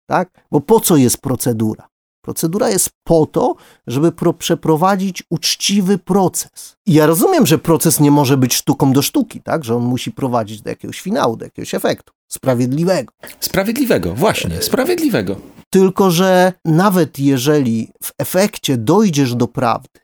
Tak? 0.06 0.46
Bo 0.50 0.60
po 0.60 0.80
co 0.80 0.96
jest 0.96 1.18
procedura? 1.18 1.88
Procedura 2.26 2.68
jest 2.70 2.90
po 3.04 3.26
to, 3.26 3.54
żeby 3.86 4.12
pro, 4.12 4.32
przeprowadzić 4.32 5.22
uczciwy 5.30 5.98
proces. 5.98 6.76
I 6.86 6.92
ja 6.92 7.06
rozumiem, 7.06 7.46
że 7.46 7.58
proces 7.58 8.00
nie 8.00 8.10
może 8.10 8.36
być 8.36 8.54
sztuką 8.54 8.92
do 8.92 9.02
sztuki, 9.02 9.42
tak? 9.42 9.64
że 9.64 9.76
on 9.76 9.82
musi 9.82 10.12
prowadzić 10.12 10.62
do 10.62 10.70
jakiegoś 10.70 11.00
finału, 11.00 11.36
do 11.36 11.44
jakiegoś 11.44 11.74
efektu 11.74 12.12
sprawiedliwego. 12.28 13.12
Sprawiedliwego, 13.40 14.14
właśnie, 14.14 14.62
sprawiedliwego. 14.62 15.36
Tylko, 15.70 16.10
że 16.10 16.52
nawet 16.64 17.18
jeżeli 17.18 17.92
w 18.02 18.12
efekcie 18.18 18.76
dojdziesz 18.76 19.34
do 19.34 19.48
prawdy, 19.48 20.00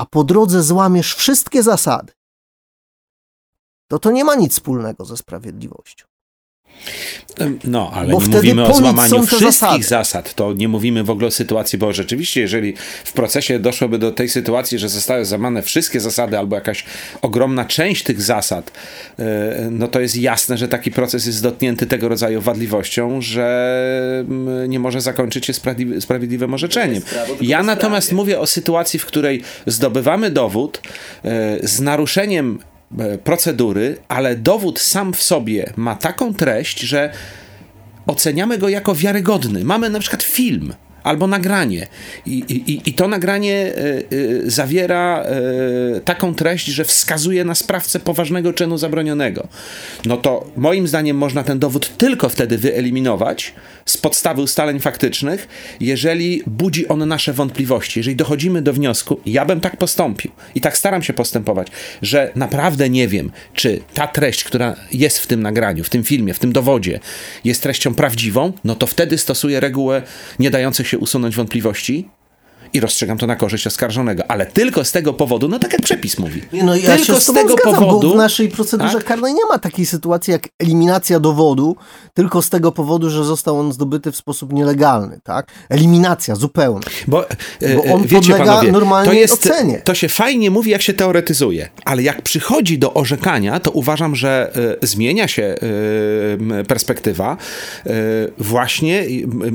a 0.00 0.06
po 0.06 0.24
drodze 0.24 0.62
złamiesz 0.62 1.14
wszystkie 1.14 1.62
zasady, 1.62 2.12
to 3.88 3.98
to 3.98 4.10
nie 4.10 4.24
ma 4.24 4.34
nic 4.34 4.52
wspólnego 4.52 5.04
ze 5.04 5.16
sprawiedliwością. 5.16 6.06
No, 7.64 7.90
ale 7.94 8.12
Bo 8.12 8.18
nie 8.18 8.24
wtedy 8.24 8.36
mówimy 8.36 8.66
o 8.66 8.74
złamaniu 8.74 9.26
wszystkich 9.26 9.40
zasady. 9.52 9.84
zasad. 9.84 10.34
To 10.34 10.52
nie 10.52 10.68
mówimy 10.68 11.04
w 11.04 11.10
ogóle 11.10 11.26
o 11.26 11.30
sytuacji, 11.30 11.78
bo 11.78 11.92
rzeczywiście, 11.92 12.40
jeżeli 12.40 12.74
w 13.04 13.12
procesie 13.12 13.58
doszłoby 13.58 13.98
do 13.98 14.12
tej 14.12 14.28
sytuacji, 14.28 14.78
że 14.78 14.88
zostały 14.88 15.24
złamane 15.24 15.62
wszystkie 15.62 16.00
zasady 16.00 16.38
albo 16.38 16.56
jakaś 16.56 16.84
ogromna 17.22 17.64
część 17.64 18.02
tych 18.02 18.22
zasad, 18.22 18.70
e, 19.18 19.68
no 19.70 19.88
to 19.88 20.00
jest 20.00 20.16
jasne, 20.16 20.58
że 20.58 20.68
taki 20.68 20.90
proces 20.90 21.26
jest 21.26 21.42
dotknięty 21.42 21.86
tego 21.86 22.08
rodzaju 22.08 22.40
wadliwością, 22.40 23.20
że 23.20 24.24
mm, 24.28 24.70
nie 24.70 24.78
może 24.78 25.00
zakończyć 25.00 25.46
się 25.46 25.52
sprawiedli- 25.52 26.00
sprawiedliwym 26.00 26.54
orzeczeniem. 26.54 27.02
Ja 27.40 27.62
natomiast 27.62 28.12
mówię 28.12 28.40
o 28.40 28.46
sytuacji, 28.46 28.98
w 28.98 29.06
której 29.06 29.42
zdobywamy 29.66 30.30
dowód 30.30 30.80
e, 31.24 31.68
z 31.68 31.80
naruszeniem 31.80 32.58
procedury, 33.24 33.96
ale 34.08 34.36
dowód 34.36 34.78
sam 34.80 35.12
w 35.12 35.22
sobie 35.22 35.72
ma 35.76 35.94
taką 35.94 36.34
treść, 36.34 36.80
że 36.80 37.12
oceniamy 38.06 38.58
go 38.58 38.68
jako 38.68 38.94
wiarygodny. 38.94 39.64
Mamy 39.64 39.90
na 39.90 40.00
przykład 40.00 40.22
film 40.22 40.74
albo 41.06 41.26
nagranie 41.26 41.86
i, 42.26 42.38
i, 42.48 42.90
i 42.90 42.94
to 42.94 43.08
nagranie 43.08 43.72
y, 43.76 44.04
y, 44.12 44.50
zawiera 44.50 45.24
y, 45.96 46.00
taką 46.00 46.34
treść, 46.34 46.66
że 46.66 46.84
wskazuje 46.84 47.44
na 47.44 47.54
sprawcę 47.54 48.00
poważnego 48.00 48.52
czynu 48.52 48.78
zabronionego. 48.78 49.48
No 50.04 50.16
to 50.16 50.46
moim 50.56 50.88
zdaniem 50.88 51.16
można 51.16 51.42
ten 51.42 51.58
dowód 51.58 51.96
tylko 51.96 52.28
wtedy 52.28 52.58
wyeliminować 52.58 53.54
z 53.86 53.96
podstawy 53.96 54.42
ustaleń 54.42 54.80
faktycznych, 54.80 55.48
jeżeli 55.80 56.42
budzi 56.46 56.88
on 56.88 57.08
nasze 57.08 57.32
wątpliwości, 57.32 58.00
jeżeli 58.00 58.16
dochodzimy 58.16 58.62
do 58.62 58.72
wniosku, 58.72 59.20
ja 59.26 59.44
bym 59.44 59.60
tak 59.60 59.76
postąpił 59.76 60.30
i 60.54 60.60
tak 60.60 60.78
staram 60.78 61.02
się 61.02 61.12
postępować, 61.12 61.68
że 62.02 62.32
naprawdę 62.34 62.90
nie 62.90 63.08
wiem, 63.08 63.30
czy 63.54 63.80
ta 63.94 64.06
treść, 64.06 64.44
która 64.44 64.76
jest 64.92 65.18
w 65.18 65.26
tym 65.26 65.42
nagraniu, 65.42 65.84
w 65.84 65.90
tym 65.90 66.04
filmie, 66.04 66.34
w 66.34 66.38
tym 66.38 66.52
dowodzie, 66.52 67.00
jest 67.44 67.62
treścią 67.62 67.94
prawdziwą, 67.94 68.52
no 68.64 68.74
to 68.74 68.86
wtedy 68.86 69.18
stosuję 69.18 69.60
regułę 69.60 70.02
nie 70.38 70.50
dających 70.50 70.88
się 70.88 70.95
usunąć 70.98 71.36
wątpliwości 71.36 72.08
i 72.72 72.80
rozstrzygam 72.80 73.18
to 73.18 73.26
na 73.26 73.36
korzyść 73.36 73.66
oskarżonego, 73.66 74.22
ale 74.28 74.46
tylko 74.46 74.84
z 74.84 74.92
tego 74.92 75.12
powodu, 75.12 75.48
no 75.48 75.58
tak 75.58 75.72
jak 75.72 75.82
przepis 75.82 76.18
mówi. 76.18 76.42
No 76.52 76.76
ja 76.76 76.96
tylko 76.96 77.20
z, 77.20 77.22
z 77.22 77.32
tego 77.32 77.52
zgadzam, 77.52 77.74
powodu, 77.74 78.08
bo 78.08 78.14
w 78.14 78.16
naszej 78.16 78.48
procedurze 78.48 78.96
tak? 78.98 79.04
karnej 79.04 79.34
nie 79.34 79.44
ma 79.50 79.58
takiej 79.58 79.86
sytuacji 79.86 80.32
jak 80.32 80.48
eliminacja 80.58 81.20
dowodu, 81.20 81.76
tylko 82.14 82.42
z 82.42 82.50
tego 82.50 82.72
powodu, 82.72 83.10
że 83.10 83.24
został 83.24 83.60
on 83.60 83.72
zdobyty 83.72 84.12
w 84.12 84.16
sposób 84.16 84.52
nielegalny, 84.52 85.20
tak? 85.24 85.46
Eliminacja 85.68 86.34
zupełna. 86.34 86.86
Bo, 87.06 87.30
e, 87.30 87.76
Bo 87.76 87.84
on 87.94 88.02
wiecie 88.02 88.16
podlega 88.16 88.44
panowie, 88.44 88.72
normalnej 88.72 89.08
to 89.08 89.20
jest, 89.20 89.46
ocenie. 89.46 89.80
To 89.84 89.94
się 89.94 90.08
fajnie 90.08 90.50
mówi, 90.50 90.70
jak 90.70 90.82
się 90.82 90.94
teoretyzuje, 90.94 91.68
ale 91.84 92.02
jak 92.02 92.22
przychodzi 92.22 92.78
do 92.78 92.94
orzekania, 92.94 93.60
to 93.60 93.70
uważam, 93.70 94.16
że 94.16 94.52
e, 94.82 94.86
zmienia 94.86 95.28
się 95.28 95.42
e, 95.42 96.64
perspektywa. 96.64 97.36
E, 97.86 97.92
właśnie 98.38 99.06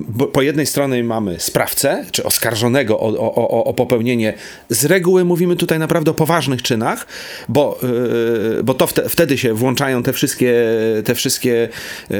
bo 0.07 0.27
po 0.27 0.41
jednej 0.41 0.65
stronie 0.65 1.03
mamy 1.03 1.39
sprawcę, 1.39 2.05
czy 2.11 2.23
oskarżonego 2.23 2.99
o, 3.01 3.35
o, 3.35 3.63
o, 3.63 3.73
popełnienie, 3.73 4.33
z 4.69 4.85
reguły 4.85 5.25
mówimy 5.25 5.55
tutaj 5.55 5.79
naprawdę 5.79 6.11
o 6.11 6.13
poważnych 6.13 6.61
czynach, 6.61 7.07
bo, 7.49 7.79
e, 8.59 8.63
bo 8.63 8.73
to 8.73 8.87
wte, 8.87 9.09
wtedy 9.09 9.37
się 9.37 9.53
włączają 9.53 10.03
te 10.03 10.13
wszystkie, 10.13 10.53
te 11.05 11.15
wszystkie 11.15 11.69
e, 12.11 12.17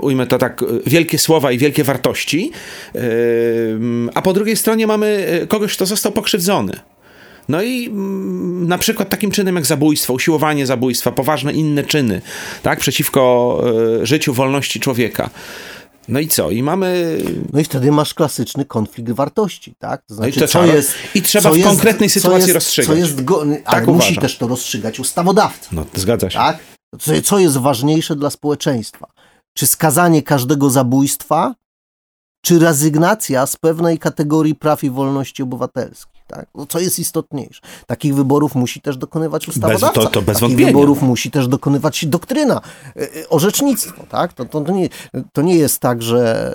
ujmę 0.00 0.26
to 0.26 0.38
tak, 0.38 0.64
wielkie 0.86 1.18
słowa 1.18 1.52
i 1.52 1.58
wielkie 1.58 1.84
wartości, 1.84 2.52
e, 2.94 3.00
a 4.14 4.22
po 4.22 4.32
drugiej 4.32 4.56
stronie 4.56 4.86
mamy 4.86 5.26
kogoś, 5.48 5.74
kto 5.76 5.86
został 5.86 6.12
pokrzywdzony. 6.12 6.72
No 7.48 7.62
i 7.62 7.86
mm, 7.86 8.68
na 8.68 8.78
przykład 8.78 9.08
takim 9.08 9.30
czynem 9.30 9.56
jak 9.56 9.66
zabójstwo, 9.66 10.12
usiłowanie 10.12 10.66
zabójstwa, 10.66 11.12
poważne 11.12 11.52
inne 11.52 11.84
czyny, 11.84 12.20
tak, 12.62 12.78
przeciwko 12.78 13.62
e, 14.02 14.06
życiu, 14.06 14.34
wolności 14.34 14.80
człowieka. 14.80 15.30
No 16.08 16.20
i 16.20 16.28
co? 16.28 16.50
I 16.50 16.62
mamy. 16.62 17.18
No 17.52 17.60
i 17.60 17.64
wtedy 17.64 17.92
masz 17.92 18.14
klasyczny 18.14 18.64
konflikt 18.64 19.10
wartości, 19.10 19.74
tak? 19.78 20.02
To 20.06 20.14
znaczy, 20.14 20.40
No 20.40 20.46
to 20.46 20.52
co 20.52 20.66
jest, 20.66 20.94
i 21.14 21.22
trzeba 21.22 21.42
co 21.42 21.50
w 21.52 21.56
jest- 21.56 21.68
konkretnej 21.68 22.10
co 22.10 22.20
sytuacji 22.20 22.40
jest, 22.42 22.54
rozstrzygać. 22.54 22.88
Co 22.88 22.94
jest 22.94 23.24
go, 23.24 23.42
ale 23.42 23.56
Tak 23.56 23.86
musi 23.86 23.90
uważam. 23.96 24.14
też 24.22 24.38
to 24.38 24.48
rozstrzygać 24.48 25.00
ustawodawca. 25.00 25.68
No, 25.72 25.86
zgadza 25.94 26.30
się. 26.30 26.38
tak? 26.38 26.58
Co, 27.00 27.12
co 27.24 27.38
jest 27.38 27.56
ważniejsze 27.56 28.16
dla 28.16 28.30
społeczeństwa? 28.30 29.06
Czy 29.56 29.66
skazanie 29.66 30.22
każdego 30.22 30.70
zabójstwa, 30.70 31.54
czy 32.44 32.58
rezygnacja 32.58 33.46
z 33.46 33.56
pewnej 33.56 33.98
kategorii 33.98 34.54
praw 34.54 34.84
i 34.84 34.90
wolności 34.90 35.42
obywatelskich. 35.42 36.15
Tak? 36.26 36.46
No, 36.54 36.66
co 36.66 36.78
jest 36.80 36.98
istotniejsze? 36.98 37.60
Takich 37.86 38.14
wyborów 38.14 38.54
musi 38.54 38.80
też 38.80 38.96
dokonywać 38.96 39.48
ustawodawca. 39.48 40.00
Bez, 40.00 40.04
to, 40.04 40.10
to 40.10 40.22
bez 40.22 40.34
Takich 40.34 40.48
wątpienia. 40.48 40.66
wyborów 40.72 41.02
musi 41.02 41.30
też 41.30 41.48
dokonywać 41.48 42.06
doktryna, 42.06 42.60
e, 42.96 43.00
e, 43.00 43.28
orzecznictwo. 43.28 44.04
Tak? 44.08 44.32
To, 44.32 44.44
to, 44.44 44.60
to, 44.60 44.72
nie, 44.72 44.88
to 45.32 45.42
nie 45.42 45.56
jest 45.56 45.80
tak, 45.80 46.02
że 46.02 46.52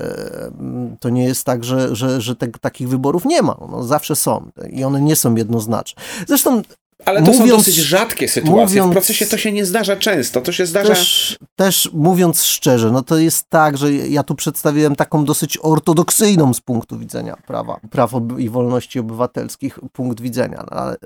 to 1.00 1.10
nie 1.10 1.24
jest 1.24 1.44
tak, 1.44 1.64
że, 1.64 1.96
że, 1.96 2.22
że 2.22 2.36
te, 2.36 2.48
takich 2.48 2.90
wyborów 2.90 3.26
nie 3.26 3.42
ma. 3.42 3.58
No, 3.72 3.84
zawsze 3.84 4.16
są 4.16 4.52
i 4.72 4.84
one 4.84 5.02
nie 5.02 5.16
są 5.16 5.36
jednoznaczne. 5.36 6.02
Zresztą 6.28 6.62
ale 7.06 7.24
to 7.24 7.32
mówiąc, 7.32 7.52
są 7.52 7.58
dosyć 7.58 7.76
rzadkie 7.76 8.28
sytuacje. 8.28 8.82
Mówiąc, 8.82 8.90
w 8.90 8.92
procesie 8.92 9.26
to 9.26 9.38
się 9.38 9.52
nie 9.52 9.66
zdarza 9.66 9.96
często. 9.96 10.42
To 10.42 10.52
się 10.52 10.66
zdarza. 10.66 10.90
Też, 10.90 11.40
też 11.56 11.90
mówiąc 11.94 12.44
szczerze, 12.44 12.92
no 12.92 13.02
to 13.02 13.18
jest 13.18 13.50
tak, 13.50 13.78
że 13.78 13.94
ja 13.94 14.24
tu 14.24 14.36
przedstawiłem 14.36 14.96
taką 14.96 15.26
dosyć 15.26 15.58
ortodoksyjną 15.62 16.54
z 16.54 16.62
punktu 16.62 16.98
widzenia 17.00 17.38
prawa, 17.48 17.80
praw 17.90 18.12
i 18.38 18.50
wolności 18.50 19.00
obywatelskich 19.00 19.80
punkt 19.94 20.22
widzenia. 20.22 20.64
No, 20.72 20.78
ale 20.78 20.98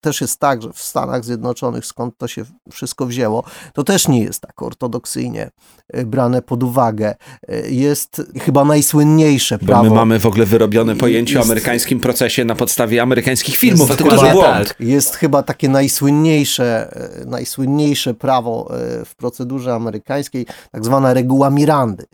też 0.00 0.20
jest 0.20 0.40
tak, 0.40 0.62
że 0.62 0.72
w 0.72 0.80
Stanach 0.80 1.24
Zjednoczonych, 1.24 1.86
skąd 1.86 2.18
to 2.18 2.28
się 2.28 2.44
wszystko 2.72 3.06
wzięło, 3.06 3.44
to 3.72 3.84
też 3.84 4.08
nie 4.08 4.22
jest 4.22 4.40
tak 4.40 4.62
ortodoksyjnie 4.62 5.50
y, 5.96 6.06
brane 6.06 6.42
pod 6.42 6.62
uwagę. 6.62 7.14
Y, 7.50 7.70
jest 7.70 8.22
chyba 8.40 8.64
najsłynniejsze 8.64 9.58
prawo. 9.58 9.84
Bo 9.84 9.90
my 9.90 9.96
mamy 9.96 10.18
w 10.18 10.26
ogóle 10.26 10.46
wyrobione 10.46 10.96
pojęcie 10.96 11.34
jest, 11.34 11.46
o 11.46 11.52
amerykańskim 11.52 12.00
procesie 12.00 12.44
na 12.44 12.54
podstawie 12.54 13.02
amerykańskich 13.02 13.56
filmów. 13.56 13.88
Jest, 13.88 14.02
to 14.02 14.10
duży 14.10 14.32
błąd. 14.32 14.74
Jest 14.80 15.16
chyba 15.16 15.39
takie 15.42 15.68
najsłynniejsze, 15.68 16.96
y, 17.22 17.26
najsłynniejsze 17.26 18.14
prawo 18.14 18.70
w 19.04 19.14
procedurze 19.14 19.74
amerykańskiej, 19.74 20.46
tak 20.72 20.84
zwana 20.84 21.14
reguła 21.14 21.50
Mirandy. 21.50 22.06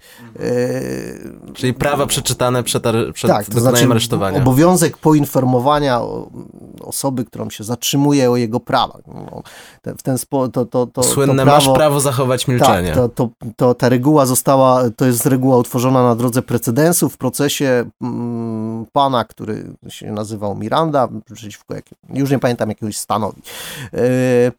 Czyli 1.55 1.75
prawa 1.75 2.07
przeczytane 2.07 2.63
przed, 2.63 2.85
przed 3.13 3.31
tak, 3.31 3.47
to 3.47 3.61
znaczy 3.61 3.85
aresztowania. 3.91 4.39
Obowiązek 4.39 4.99
poinformowania 4.99 6.01
osoby, 6.81 7.25
którą 7.25 7.51
się 7.51 7.65
zatrzymuje 7.65 8.31
o 8.31 8.37
jego 8.37 8.61
prawach. 8.61 9.01
No, 9.07 9.43
w 9.99 10.03
ten 10.03 10.17
to, 10.53 10.65
to, 10.65 10.87
to, 10.87 11.03
Słynne 11.03 11.37
to 11.37 11.43
prawo, 11.43 11.67
masz 11.67 11.77
prawo 11.77 12.01
zachować 12.01 12.49
milczenie. 12.49 12.89
Tak, 12.89 12.97
to, 12.97 13.09
to, 13.09 13.31
to, 13.57 13.75
ta 13.75 13.89
reguła 13.89 14.27
została, 14.27 14.91
to 14.97 15.07
jest 15.07 15.27
reguła 15.27 15.59
utworzona 15.59 16.03
na 16.03 16.15
drodze 16.15 16.43
precedensu 16.43 17.09
w 17.09 17.17
procesie 17.17 17.85
mm, 18.03 18.76
pana, 18.93 19.25
który 19.25 19.73
się 19.89 20.13
nazywał 20.13 20.57
Miranda, 20.57 21.09
przeciwko 21.35 21.75
jakim, 21.75 21.99
już 22.09 22.31
nie 22.31 22.39
pamiętam 22.39 22.69
jakiegoś 22.69 22.97
stanowi. 22.97 23.43
Yy, 23.93 24.53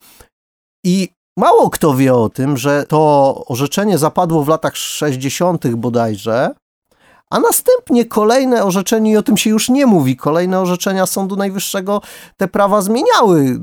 I 0.83 1.09
Mało 1.38 1.69
kto 1.69 1.95
wie 1.95 2.13
o 2.13 2.29
tym, 2.29 2.57
że 2.57 2.83
to 2.83 3.43
orzeczenie 3.47 3.97
zapadło 3.97 4.43
w 4.43 4.47
latach 4.47 4.77
60. 4.77 5.67
bodajże, 5.67 6.50
a 7.29 7.39
następnie 7.39 8.05
kolejne 8.05 8.63
orzeczenie, 8.63 9.12
i 9.12 9.17
o 9.17 9.24
tym 9.24 9.38
się 9.38 9.50
już 9.50 9.69
nie 9.69 9.86
mówi, 9.86 10.17
kolejne 10.17 10.60
orzeczenia 10.60 11.05
Sądu 11.05 11.36
Najwyższego 11.36 12.01
te 12.38 12.48
prawa 12.48 12.81
zmieniały. 12.81 13.60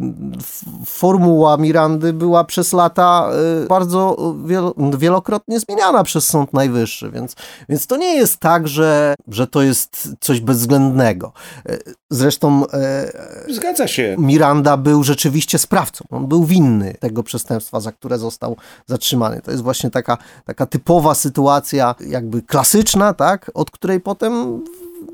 Formuła 0.86 1.56
Mirandy 1.56 2.12
była 2.12 2.44
przez 2.44 2.72
lata 2.72 3.30
y, 3.64 3.66
bardzo 3.66 4.16
wielokrotnie 4.98 5.60
zmieniana 5.60 6.04
przez 6.04 6.26
Sąd 6.26 6.52
Najwyższy, 6.52 7.10
więc, 7.10 7.36
więc 7.68 7.86
to 7.86 7.96
nie 7.96 8.16
jest 8.16 8.40
tak, 8.40 8.68
że, 8.68 9.14
że 9.28 9.46
to 9.46 9.62
jest 9.62 10.08
coś 10.20 10.40
bezwzględnego. 10.40 11.32
Zresztą 12.14 12.64
y, 13.48 13.54
Zgadza 13.54 13.88
się. 13.88 14.16
Miranda 14.18 14.76
był 14.76 15.04
rzeczywiście 15.04 15.58
sprawcą. 15.58 16.04
On 16.10 16.26
był 16.26 16.44
winny 16.44 16.94
tego 17.00 17.22
przestępstwa, 17.22 17.80
za 17.80 17.92
które 17.92 18.18
został 18.18 18.56
zatrzymany. 18.86 19.40
To 19.40 19.50
jest 19.50 19.62
właśnie 19.62 19.90
taka, 19.90 20.18
taka 20.44 20.66
typowa 20.66 21.14
sytuacja, 21.14 21.94
jakby 22.06 22.42
klasyczna, 22.42 23.14
tak? 23.14 23.50
od 23.54 23.70
której 23.70 24.00
potem 24.00 24.64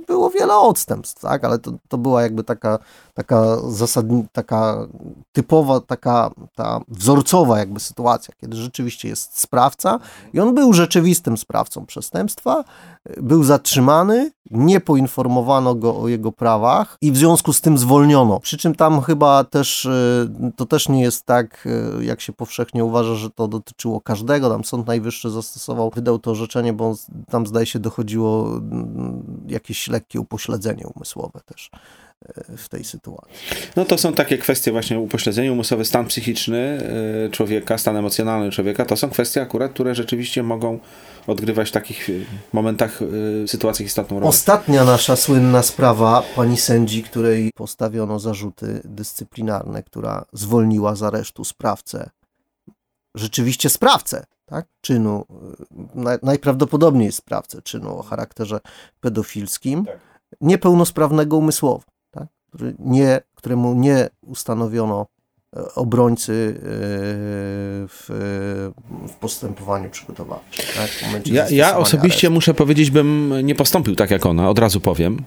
było 0.06 0.30
wiele 0.30 0.54
odstępstw, 0.54 1.22
tak? 1.22 1.44
ale 1.44 1.58
to, 1.58 1.72
to 1.88 1.98
była 1.98 2.22
jakby 2.22 2.44
taka, 2.44 2.78
taka 3.14 3.56
zasadni, 3.68 4.24
taka 4.32 4.86
typowa, 5.32 5.80
taka 5.80 6.30
ta 6.54 6.80
wzorcowa 6.88 7.58
jakby 7.58 7.80
sytuacja, 7.80 8.34
kiedy 8.40 8.56
rzeczywiście 8.56 9.08
jest 9.08 9.40
sprawca 9.40 10.00
i 10.32 10.40
on 10.40 10.54
był 10.54 10.72
rzeczywistym 10.72 11.36
sprawcą 11.36 11.86
przestępstwa, 11.86 12.64
był 13.16 13.44
zatrzymany, 13.44 14.30
nie 14.50 14.80
poinformowano 14.80 15.74
go 15.74 15.96
o 15.96 16.08
jego 16.08 16.32
prawach 16.32 16.96
i 17.00 17.12
w 17.12 17.16
związku 17.16 17.52
z 17.52 17.60
tym 17.60 17.78
zwolniono. 17.78 18.40
Przy 18.40 18.58
czym 18.58 18.74
tam 18.74 19.00
chyba 19.00 19.44
też, 19.44 19.84
y, 19.84 20.52
to 20.56 20.66
też 20.66 20.88
nie 20.88 21.02
jest 21.02 21.26
tak, 21.26 21.68
y, 22.00 22.04
jak 22.04 22.20
się 22.20 22.32
powszechnie 22.32 22.84
uważa, 22.84 23.14
że 23.14 23.30
to 23.30 23.48
dotyczyło 23.48 24.00
każdego. 24.00 24.50
Tam 24.50 24.64
Sąd 24.64 24.86
Najwyższy 24.86 25.30
zastosował, 25.30 25.90
wydał 25.94 26.18
to 26.18 26.30
orzeczenie, 26.30 26.72
bo 26.72 26.94
tam 27.30 27.46
zdaje 27.46 27.66
się 27.66 27.78
dochodziło 27.78 28.46
mm, 28.46 29.22
jakieś 29.48 29.88
lekkie 29.88 30.20
upośledzenie 30.20 30.86
umysłowe 30.94 31.40
też 31.46 31.70
w 32.56 32.68
tej 32.68 32.84
sytuacji. 32.84 33.34
No 33.76 33.84
to 33.84 33.98
są 33.98 34.12
takie 34.12 34.38
kwestie 34.38 34.72
właśnie 34.72 34.98
upośledzenie 34.98 35.52
umysłowe, 35.52 35.84
stan 35.84 36.06
psychiczny 36.06 36.82
y, 37.26 37.30
człowieka, 37.30 37.78
stan 37.78 37.96
emocjonalny 37.96 38.50
człowieka, 38.50 38.84
to 38.84 38.96
są 38.96 39.10
kwestie 39.10 39.42
akurat, 39.42 39.72
które 39.72 39.94
rzeczywiście 39.94 40.42
mogą 40.42 40.78
odgrywać 41.26 41.68
w 41.68 41.72
takich 41.72 42.08
y, 42.08 42.24
momentach, 42.52 43.00
sytuacjach 43.46 43.86
istotną 43.86 44.16
rolę. 44.16 44.28
Ostatnia 44.28 44.84
nasza 44.84 45.16
słynna 45.16 45.62
sprawa 45.62 46.22
pani 46.36 46.56
sędzi, 46.56 47.02
której 47.02 47.50
postawiono 47.54 48.18
zarzuty 48.18 48.80
dyscyplinarne, 48.84 49.82
która 49.82 50.24
zwolniła 50.32 50.94
z 50.94 51.02
aresztu 51.02 51.44
sprawcę, 51.44 52.10
rzeczywiście 53.14 53.70
sprawcę, 53.70 54.24
tak? 54.46 54.66
czynu, 54.80 55.24
najprawdopodobniej 56.22 57.12
sprawcę 57.12 57.62
czynu 57.62 57.98
o 57.98 58.02
charakterze 58.02 58.60
pedofilskim, 59.00 59.84
tak. 59.84 59.98
niepełnosprawnego 60.40 61.36
umysłowo 61.36 61.90
który 62.50 62.74
nie, 62.78 63.20
któremu 63.34 63.74
nie 63.74 64.08
ustanowiono 64.22 65.06
e, 65.56 65.74
obrońcy 65.74 66.54
e, 66.56 66.60
w, 67.88 68.04
w 69.08 69.12
postępowaniu 69.12 69.90
przygotowawczym. 69.90 70.64
Tak? 70.76 71.26
Ja, 71.26 71.48
ja 71.50 71.76
osobiście 71.76 72.26
aresztu. 72.26 72.34
muszę 72.34 72.54
powiedzieć, 72.54 72.90
bym 72.90 73.34
nie 73.42 73.54
postąpił 73.54 73.96
tak 73.96 74.10
jak 74.10 74.26
ona, 74.26 74.50
od 74.50 74.58
razu 74.58 74.80
powiem. 74.80 75.24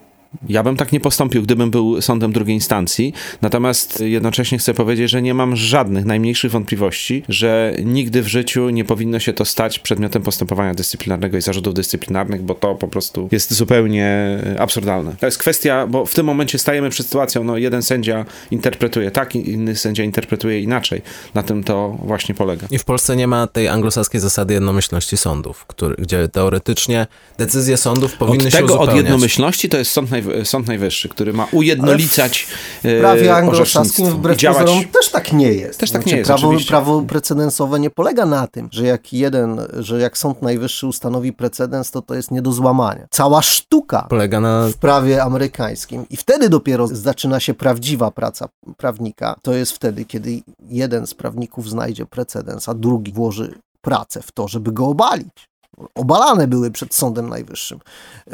Ja 0.49 0.63
bym 0.63 0.77
tak 0.77 0.91
nie 0.91 0.99
postąpił, 0.99 1.43
gdybym 1.43 1.71
był 1.71 2.01
sądem 2.01 2.31
drugiej 2.31 2.55
instancji, 2.55 3.13
natomiast 3.41 3.99
jednocześnie 3.99 4.57
chcę 4.57 4.73
powiedzieć, 4.73 5.09
że 5.09 5.21
nie 5.21 5.33
mam 5.33 5.55
żadnych, 5.55 6.05
najmniejszych 6.05 6.51
wątpliwości, 6.51 7.23
że 7.29 7.75
nigdy 7.83 8.21
w 8.21 8.27
życiu 8.27 8.69
nie 8.69 8.85
powinno 8.85 9.19
się 9.19 9.33
to 9.33 9.45
stać 9.45 9.79
przedmiotem 9.79 10.21
postępowania 10.21 10.73
dyscyplinarnego 10.73 11.37
i 11.37 11.41
zarzutów 11.41 11.73
dyscyplinarnych, 11.73 12.41
bo 12.41 12.55
to 12.55 12.75
po 12.75 12.87
prostu 12.87 13.29
jest 13.31 13.53
zupełnie 13.53 14.37
absurdalne. 14.59 15.15
To 15.19 15.25
jest 15.25 15.37
kwestia, 15.37 15.87
bo 15.87 16.05
w 16.05 16.13
tym 16.13 16.25
momencie 16.25 16.59
stajemy 16.59 16.89
przed 16.89 17.05
sytuacją, 17.05 17.43
no 17.43 17.57
jeden 17.57 17.83
sędzia 17.83 18.25
interpretuje 18.51 19.11
tak, 19.11 19.35
inny 19.35 19.75
sędzia 19.75 20.03
interpretuje 20.03 20.59
inaczej. 20.59 21.01
Na 21.33 21.43
tym 21.43 21.63
to 21.63 21.97
właśnie 22.03 22.35
polega. 22.35 22.67
I 22.71 22.77
w 22.77 22.85
Polsce 22.85 23.15
nie 23.15 23.27
ma 23.27 23.47
tej 23.47 23.67
anglosaskiej 23.67 24.21
zasady 24.21 24.53
jednomyślności 24.53 25.17
sądów, 25.17 25.65
który, 25.65 25.95
gdzie 25.95 26.27
teoretycznie 26.27 27.07
decyzje 27.37 27.77
sądów 27.77 28.13
powinny 28.13 28.47
od 28.47 28.51
się 28.51 28.57
tego, 28.57 28.65
uzupełniać. 28.65 28.89
od 28.89 28.95
jednomyślności 28.95 29.69
to 29.69 29.77
jest 29.77 29.91
Sąd 29.91 30.11
Najwyższy 30.11 30.22
Sąd 30.43 30.67
Najwyższy, 30.67 31.09
który 31.09 31.33
ma 31.33 31.47
ujednolicać 31.51 32.47
w 32.83 32.85
e, 32.85 32.99
prawie 32.99 33.35
anglosaskim 33.35 34.07
wbrew 34.07 34.37
działać... 34.37 34.61
pozorom 34.61 34.83
też 34.85 35.09
tak 35.09 35.33
nie 35.33 35.53
jest. 35.53 35.79
Też 35.79 35.91
tak 35.91 36.01
znaczy, 36.01 36.15
nie 36.15 36.17
jest, 36.19 36.27
prawo, 36.27 36.53
prawo 36.67 37.01
precedensowe 37.01 37.79
nie 37.79 37.89
polega 37.89 38.25
na 38.25 38.47
tym, 38.47 38.69
że 38.71 38.85
jak 38.85 39.13
jeden, 39.13 39.61
że 39.79 39.99
jak 39.99 40.17
Sąd 40.17 40.41
Najwyższy 40.41 40.87
ustanowi 40.87 41.33
precedens, 41.33 41.91
to 41.91 42.01
to 42.01 42.15
jest 42.15 42.31
nie 42.31 42.41
do 42.41 42.51
złamania. 42.51 43.07
Cała 43.09 43.41
sztuka 43.41 44.05
polega 44.09 44.39
na... 44.39 44.67
w 44.67 44.77
prawie 44.77 45.23
amerykańskim 45.23 46.05
i 46.09 46.17
wtedy 46.17 46.49
dopiero 46.49 46.87
zaczyna 46.87 47.39
się 47.39 47.53
prawdziwa 47.53 48.11
praca 48.11 48.49
prawnika. 48.77 49.35
To 49.41 49.53
jest 49.53 49.71
wtedy, 49.71 50.05
kiedy 50.05 50.41
jeden 50.69 51.07
z 51.07 51.13
prawników 51.13 51.69
znajdzie 51.69 52.05
precedens, 52.05 52.69
a 52.69 52.73
drugi 52.73 53.11
włoży 53.11 53.53
pracę 53.81 54.21
w 54.21 54.31
to, 54.31 54.47
żeby 54.47 54.71
go 54.71 54.85
obalić 54.85 55.52
obalane 55.95 56.47
były 56.47 56.71
przed 56.71 56.95
Sądem 56.95 57.29
Najwyższym 57.29 57.79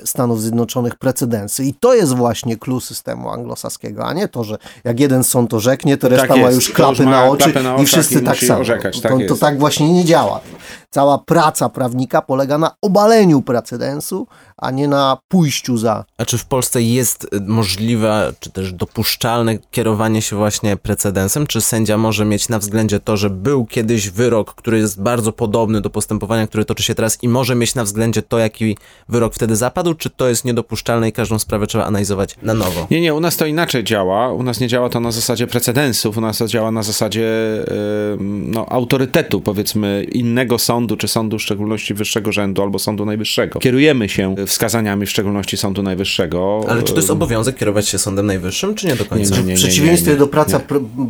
Stanów 0.05 0.41
Zjednoczonych 0.41 0.95
precedensy. 0.95 1.65
I 1.65 1.73
to 1.73 1.93
jest 1.93 2.15
właśnie 2.15 2.57
klucz 2.57 2.83
systemu 2.83 3.29
anglosaskiego, 3.29 4.05
a 4.05 4.13
nie 4.13 4.27
to, 4.27 4.43
że 4.43 4.57
jak 4.83 4.99
jeden 4.99 5.23
sąd 5.23 5.53
orzeknie, 5.53 5.97
to 5.97 6.09
reszta 6.09 6.27
tak 6.27 6.37
ma 6.37 6.51
już 6.51 6.69
klapy 6.69 7.05
na 7.05 7.25
oczy 7.25 7.51
klapy 7.51 7.63
na 7.63 7.77
i 7.77 7.85
wszyscy 7.85 8.19
i 8.19 8.23
tak 8.23 8.37
samo. 8.37 8.59
Orzekać, 8.59 9.01
tak 9.01 9.11
to, 9.11 9.17
to, 9.27 9.35
tak 9.35 9.59
właśnie 9.59 9.93
nie 9.93 10.05
działa. 10.05 10.41
Cała 10.91 11.17
praca 11.17 11.69
prawnika 11.69 12.21
polega 12.21 12.57
na 12.57 12.71
obaleniu 12.81 13.41
precedensu, 13.41 14.27
a 14.57 14.71
nie 14.71 14.87
na 14.87 15.17
pójściu 15.27 15.77
za. 15.77 16.05
A 16.17 16.25
czy 16.25 16.37
w 16.37 16.45
Polsce 16.45 16.81
jest 16.81 17.27
możliwe, 17.47 18.33
czy 18.39 18.49
też 18.49 18.73
dopuszczalne 18.73 19.57
kierowanie 19.71 20.21
się 20.21 20.35
właśnie 20.35 20.77
precedensem? 20.77 21.47
Czy 21.47 21.61
sędzia 21.61 21.97
może 21.97 22.25
mieć 22.25 22.49
na 22.49 22.59
względzie 22.59 22.99
to, 22.99 23.17
że 23.17 23.29
był 23.29 23.65
kiedyś 23.65 24.09
wyrok, 24.09 24.55
który 24.55 24.77
jest 24.77 25.01
bardzo 25.01 25.31
podobny 25.31 25.81
do 25.81 25.89
postępowania, 25.89 26.47
które 26.47 26.65
toczy 26.65 26.83
się 26.83 26.95
teraz 26.95 27.23
i 27.23 27.27
może 27.27 27.55
mieć 27.55 27.75
na 27.75 27.83
względzie 27.83 28.21
to, 28.21 28.37
jaki 28.37 28.77
wyrok 29.09 29.35
wtedy 29.35 29.55
zapadł, 29.55 29.93
czy 29.93 30.09
to 30.09 30.29
jest 30.29 30.45
niedopuszczalne 30.45 31.09
i 31.09 31.11
każdą 31.11 31.39
sprawę 31.39 31.67
trzeba 31.67 31.85
analizować 31.85 32.35
na 32.41 32.53
nowo? 32.53 32.87
Nie, 32.91 33.01
nie, 33.01 33.13
u 33.13 33.19
nas 33.19 33.37
to 33.37 33.45
inaczej 33.45 33.83
działa. 33.83 34.33
U 34.33 34.43
nas 34.43 34.59
nie 34.59 34.67
działa 34.67 34.89
to 34.89 34.99
na 34.99 35.11
zasadzie 35.11 35.47
precedensów, 35.47 36.17
u 36.17 36.21
nas 36.21 36.37
to 36.37 36.47
działa 36.47 36.71
na 36.71 36.83
zasadzie 36.83 37.21
yy, 37.21 38.17
no, 38.21 38.65
autorytetu, 38.69 39.41
powiedzmy, 39.41 40.03
innego 40.03 40.57
sądu 40.57 40.78
sądu, 40.79 40.97
czy 40.97 41.07
sądu 41.07 41.37
w 41.37 41.41
szczególności 41.41 41.93
wyższego 41.93 42.31
rzędu, 42.31 42.61
albo 42.61 42.79
Sądu 42.79 43.05
Najwyższego. 43.05 43.59
Kierujemy 43.59 44.09
się 44.09 44.35
wskazaniami 44.47 45.05
w 45.05 45.09
szczególności 45.09 45.57
Sądu 45.57 45.83
Najwyższego. 45.83 46.65
Ale 46.69 46.83
czy 46.83 46.93
to 46.93 46.99
jest 46.99 47.11
obowiązek 47.11 47.55
kierować 47.55 47.87
się 47.87 47.97
Sądem 47.97 48.25
Najwyższym, 48.25 48.75
czy 48.75 48.87
nie 48.87 48.95
do 48.95 49.05
końca? 49.05 49.35
Nie, 49.35 49.41
nie, 49.41 49.47
nie, 49.47 49.55
w 49.55 49.59
przeciwieństwie 49.59 50.11
nie, 50.11 50.17
do 50.17 50.27
praca, 50.27 50.61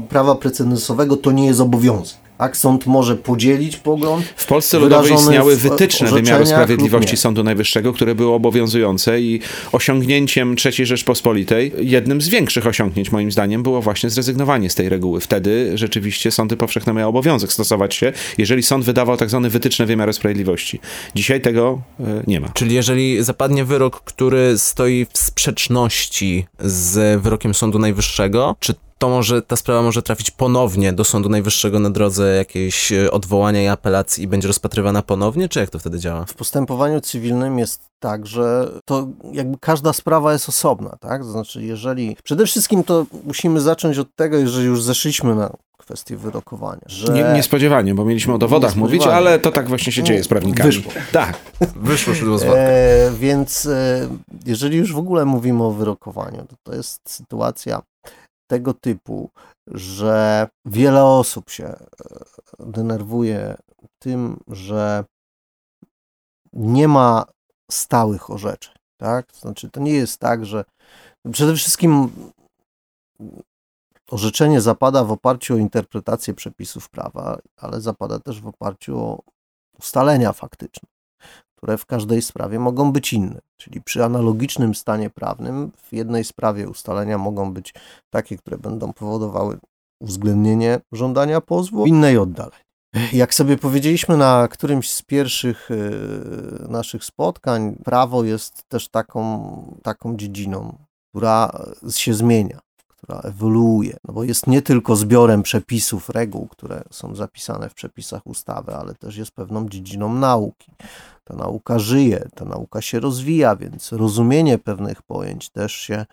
prawa 0.09 0.35
precedensowego 0.35 1.17
to 1.17 1.31
nie 1.31 1.45
jest 1.45 1.59
obowiązek. 1.59 2.28
Tak, 2.39 2.57
sąd 2.57 2.85
może 2.85 3.15
podzielić 3.15 3.77
pogląd. 3.77 4.25
W 4.35 4.45
Polsce 4.45 4.79
Ludowej 4.79 5.13
istniały 5.13 5.55
wytyczne 5.55 6.07
wymiaru 6.11 6.45
sprawiedliwości. 6.45 7.17
Sądu 7.17 7.43
Najwyższego, 7.43 7.93
które 7.93 8.15
były 8.15 8.33
obowiązujące 8.33 9.21
i 9.21 9.39
osiągnięciem 9.71 10.55
III 10.65 10.85
Rzeczpospolitej, 10.85 11.71
jednym 11.79 12.21
z 12.21 12.29
większych 12.29 12.67
osiągnięć 12.67 13.11
moim 13.11 13.31
zdaniem 13.31 13.63
było 13.63 13.81
właśnie 13.81 14.09
zrezygnowanie 14.09 14.69
z 14.69 14.75
tej 14.75 14.89
reguły. 14.89 15.21
Wtedy 15.21 15.71
rzeczywiście 15.75 16.31
sądy 16.31 16.57
powszechne 16.57 16.93
miały 16.93 17.09
obowiązek 17.09 17.53
stosować 17.53 17.95
się, 17.95 18.13
jeżeli 18.37 18.63
sąd 18.63 18.85
wydawał 18.85 19.17
tak 19.17 19.29
zwane 19.29 19.49
wytyczne 19.49 19.85
wymiaru 19.85 20.13
sprawiedliwości. 20.13 20.79
Dzisiaj 21.15 21.41
tego 21.41 21.81
e, 21.99 22.23
nie 22.27 22.39
ma. 22.39 22.49
Czyli 22.49 22.75
jeżeli 22.75 23.23
zapadnie 23.23 23.65
wyrok, 23.65 24.01
który 24.01 24.57
stoi 24.57 25.05
w 25.13 25.17
sprzeczności 25.17 26.45
z 26.59 27.21
wyrokiem 27.21 27.53
Sądu 27.53 27.79
Najwyższego, 27.79 28.55
czy 28.59 28.73
to 28.99 29.09
może, 29.09 29.41
ta 29.41 29.55
sprawa 29.55 29.81
może 29.81 30.01
trafić 30.01 30.31
ponownie 30.31 30.93
do 30.93 31.03
Sądu 31.03 31.29
Najwyższego 31.29 31.79
na 31.79 31.89
drodze 31.89 32.35
jakiejś 32.35 32.91
e, 32.91 33.11
odwołania 33.11 33.63
i 33.63 33.67
apelacji 33.67 34.23
i 34.23 34.27
będzie 34.27 34.47
rozpatrywana 34.47 35.01
ponownie, 35.01 35.49
czy 35.49 35.59
jak 35.59 35.69
to 35.69 35.79
wtedy 35.79 35.99
działa? 35.99 36.25
W 36.25 36.33
postępowaniu 36.33 37.01
cywilnym 37.01 37.59
jest 37.59 37.81
tak, 37.99 38.27
że 38.27 38.71
to 38.85 39.07
jakby 39.31 39.57
każda 39.57 39.93
sprawa 39.93 40.33
jest 40.33 40.49
osobna, 40.49 40.97
tak? 40.99 41.21
To 41.21 41.31
znaczy, 41.31 41.63
jeżeli. 41.63 42.17
Przede 42.23 42.45
wszystkim 42.45 42.83
to 42.83 43.05
musimy 43.23 43.61
zacząć 43.61 43.97
od 43.97 44.15
tego, 44.15 44.37
jeżeli 44.37 44.65
już 44.65 44.83
zeszliśmy 44.83 45.35
na 45.35 45.49
kwestię 45.77 46.17
wyrokowania, 46.17 46.81
że. 46.85 47.13
Nie, 47.13 47.25
niespodziewanie, 47.35 47.95
bo 47.95 48.05
mieliśmy 48.05 48.33
o 48.33 48.37
dowodach 48.37 48.75
mówić, 48.75 49.07
ale 49.07 49.39
to 49.39 49.51
tak 49.51 49.67
właśnie 49.67 49.91
się 49.91 50.03
dzieje 50.03 50.23
z 50.23 50.27
prawnikami. 50.27 50.71
Wyszło. 50.71 50.91
Tak. 51.11 51.37
Wyszło 51.75 52.13
szydło 52.13 52.37
z. 52.37 52.43
E, 52.43 53.11
więc 53.19 53.65
e, 53.65 54.07
jeżeli 54.45 54.77
już 54.77 54.93
w 54.93 54.97
ogóle 54.97 55.25
mówimy 55.25 55.63
o 55.63 55.71
wyrokowaniu, 55.71 56.45
to 56.49 56.55
to 56.63 56.75
jest 56.75 57.01
sytuacja 57.09 57.81
tego 58.49 58.73
typu, 58.73 59.29
że 59.67 60.47
wiele 60.65 61.05
osób 61.05 61.49
się 61.49 61.65
e, 61.65 61.77
denerwuje 62.59 63.57
tym, 63.99 64.39
że 64.47 65.05
nie 66.53 66.87
ma 66.87 67.25
stałych 67.71 68.29
orzeczeń, 68.29 68.73
tak? 68.97 69.31
Znaczy, 69.33 69.69
to 69.69 69.79
nie 69.79 69.93
jest 69.93 70.19
tak, 70.19 70.45
że 70.45 70.65
przede 71.31 71.55
wszystkim 71.55 72.11
orzeczenie 74.11 74.61
zapada 74.61 75.03
w 75.03 75.11
oparciu 75.11 75.53
o 75.53 75.57
interpretację 75.57 76.33
przepisów 76.33 76.89
prawa, 76.89 77.37
ale 77.57 77.81
zapada 77.81 78.19
też 78.19 78.41
w 78.41 78.47
oparciu 78.47 78.99
o 78.99 79.19
ustalenia 79.79 80.33
faktyczne, 80.33 80.89
które 81.59 81.77
w 81.77 81.85
każdej 81.85 82.21
sprawie 82.21 82.59
mogą 82.59 82.91
być 82.91 83.13
inne. 83.13 83.39
Czyli 83.57 83.81
przy 83.81 84.03
analogicznym 84.03 84.75
stanie 84.75 85.09
prawnym 85.09 85.71
w 85.77 85.93
jednej 85.93 86.23
sprawie 86.23 86.69
ustalenia 86.69 87.17
mogą 87.17 87.53
być 87.53 87.73
takie, 88.09 88.37
które 88.37 88.57
będą 88.57 88.93
powodowały 88.93 89.59
uwzględnienie 90.01 90.79
żądania 90.91 91.41
pozwu, 91.41 91.83
w 91.83 91.87
innej 91.87 92.17
oddalenie. 92.17 92.63
Jak 93.13 93.33
sobie 93.33 93.57
powiedzieliśmy 93.57 94.17
na 94.17 94.47
którymś 94.47 94.91
z 94.91 95.01
pierwszych 95.01 95.71
y, 95.71 96.69
naszych 96.69 97.05
spotkań, 97.05 97.75
prawo 97.83 98.23
jest 98.23 98.63
też 98.69 98.89
taką, 98.89 99.79
taką 99.83 100.17
dziedziną, 100.17 100.77
która 101.09 101.51
się 101.89 102.13
zmienia, 102.13 102.59
która 103.03 103.19
ewoluuje, 103.19 103.97
no 104.07 104.13
bo 104.13 104.23
jest 104.23 104.47
nie 104.47 104.61
tylko 104.61 104.95
zbiorem 104.95 105.43
przepisów, 105.43 106.09
reguł, 106.09 106.47
które 106.47 106.83
są 106.91 107.15
zapisane 107.15 107.69
w 107.69 107.73
przepisach 107.73 108.27
ustawy, 108.27 108.75
ale 108.75 108.95
też 108.95 109.17
jest 109.17 109.31
pewną 109.31 109.69
dziedziną 109.69 110.13
nauki. 110.13 110.71
Ta 111.23 111.35
nauka 111.35 111.79
żyje, 111.79 112.27
ta 112.35 112.45
nauka 112.45 112.81
się 112.81 112.99
rozwija, 112.99 113.55
więc 113.55 113.91
rozumienie 113.91 114.57
pewnych 114.57 115.01
pojęć 115.01 115.49
też 115.49 115.73
się 115.73 115.95
e, 115.95 116.05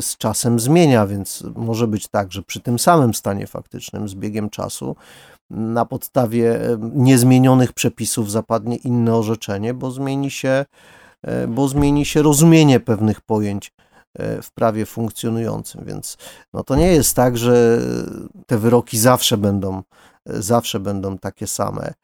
z 0.00 0.16
czasem 0.18 0.60
zmienia, 0.60 1.06
więc 1.06 1.44
może 1.56 1.86
być 1.86 2.08
tak, 2.08 2.32
że 2.32 2.42
przy 2.42 2.60
tym 2.60 2.78
samym 2.78 3.14
stanie 3.14 3.46
faktycznym 3.46 4.08
z 4.08 4.14
biegiem 4.14 4.50
czasu 4.50 4.96
na 5.50 5.84
podstawie 5.84 6.60
e, 6.60 6.78
niezmienionych 6.94 7.72
przepisów 7.72 8.30
zapadnie 8.30 8.76
inne 8.76 9.16
orzeczenie, 9.16 9.74
bo 9.74 9.90
zmieni 9.90 10.30
się, 10.30 10.64
e, 11.22 11.46
bo 11.46 11.68
zmieni 11.68 12.04
się 12.04 12.22
rozumienie 12.22 12.80
pewnych 12.80 13.20
pojęć 13.20 13.72
w 14.18 14.50
prawie 14.54 14.86
funkcjonującym, 14.86 15.84
więc 15.84 16.16
no 16.52 16.64
to 16.64 16.76
nie 16.76 16.92
jest 16.92 17.16
tak, 17.16 17.38
że 17.38 17.78
te 18.46 18.58
wyroki 18.58 18.98
zawsze 18.98 19.36
będą, 19.36 19.82
zawsze 20.26 20.80
będą 20.80 21.18
takie 21.18 21.46
same. 21.46 21.94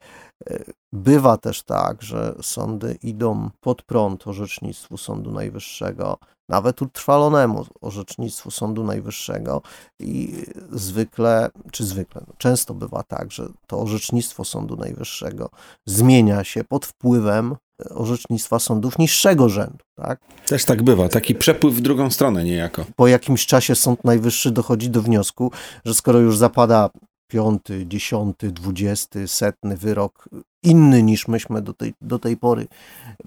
Bywa 0.93 1.37
też 1.37 1.63
tak, 1.63 2.03
że 2.03 2.35
sądy 2.43 2.99
idą 3.03 3.51
pod 3.61 3.83
prąd 3.83 4.27
orzecznictwu 4.27 4.97
Sądu 4.97 5.33
Najwyższego, 5.33 6.19
nawet 6.49 6.83
utrwalonemu 6.83 7.67
orzecznictwu 7.81 8.51
Sądu 8.51 8.85
Najwyższego 8.85 9.63
i 10.01 10.45
zwykle, 10.73 11.51
czy 11.73 11.85
zwykle, 11.85 12.23
no 12.29 12.35
często 12.39 12.75
bywa 12.75 13.03
tak, 13.03 13.33
że 13.33 13.49
to 13.67 13.81
orzecznictwo 13.81 14.45
Sądu 14.45 14.77
Najwyższego 14.77 15.51
zmienia 15.87 16.45
się 16.45 16.65
pod 16.65 16.87
wpływem 16.87 17.57
orzecznictwa 17.91 18.59
sądów 18.59 18.99
niższego 18.99 19.49
rzędu, 19.49 19.85
tak? 19.97 20.21
Też 20.47 20.65
tak 20.65 20.83
bywa. 20.83 21.09
Taki 21.09 21.35
przepływ 21.35 21.75
w 21.75 21.81
drugą 21.81 22.11
stronę 22.11 22.45
niejako. 22.45 22.85
po 22.97 23.09
jakimś 23.09 23.47
czasie 23.47 23.75
Sąd 23.75 24.05
Najwyższy 24.05 24.51
dochodzi 24.51 24.91
do 24.91 25.03
wniosku, 25.03 25.53
że 25.85 25.95
skoro 25.95 26.19
już 26.19 26.37
zapada 26.37 26.91
piąty, 27.31 27.87
dziesiąty, 27.87 28.53
dwudziesty, 28.53 29.29
setny 29.29 29.77
wyrok 29.77 30.29
inny 30.63 31.03
niż 31.03 31.29
myśmy 31.29 31.63
do 31.63 31.75
tej, 31.75 31.95
do 32.01 32.19
tej 32.19 32.37
pory 32.37 32.67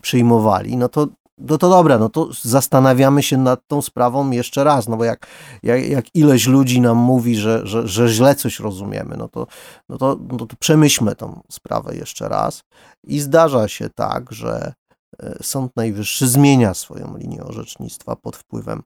przyjmowali, 0.01 0.77
no 0.77 0.89
to, 0.89 1.07
no 1.49 1.57
to 1.57 1.69
dobra, 1.69 1.97
no 1.97 2.09
to 2.09 2.29
zastanawiamy 2.41 3.23
się 3.23 3.37
nad 3.37 3.67
tą 3.67 3.81
sprawą 3.81 4.31
jeszcze 4.31 4.63
raz, 4.63 4.87
no 4.87 4.97
bo 4.97 5.03
jak, 5.03 5.27
jak, 5.63 5.87
jak 5.87 6.15
ileś 6.15 6.47
ludzi 6.47 6.81
nam 6.81 6.97
mówi, 6.97 7.35
że, 7.35 7.67
że, 7.67 7.87
że 7.87 8.07
źle 8.09 8.35
coś 8.35 8.59
rozumiemy, 8.59 9.17
no 9.17 9.27
to, 9.27 9.47
no, 9.89 9.97
to, 9.97 10.17
no 10.31 10.45
to 10.45 10.55
przemyślmy 10.59 11.15
tą 11.15 11.41
sprawę 11.51 11.95
jeszcze 11.95 12.29
raz. 12.29 12.63
I 13.03 13.19
zdarza 13.19 13.67
się 13.67 13.89
tak, 13.89 14.31
że 14.31 14.73
e, 15.19 15.35
Sąd 15.41 15.75
Najwyższy 15.75 16.27
zmienia 16.27 16.73
swoją 16.73 17.17
linię 17.17 17.43
orzecznictwa 17.43 18.15
pod 18.15 18.35
wpływem, 18.35 18.81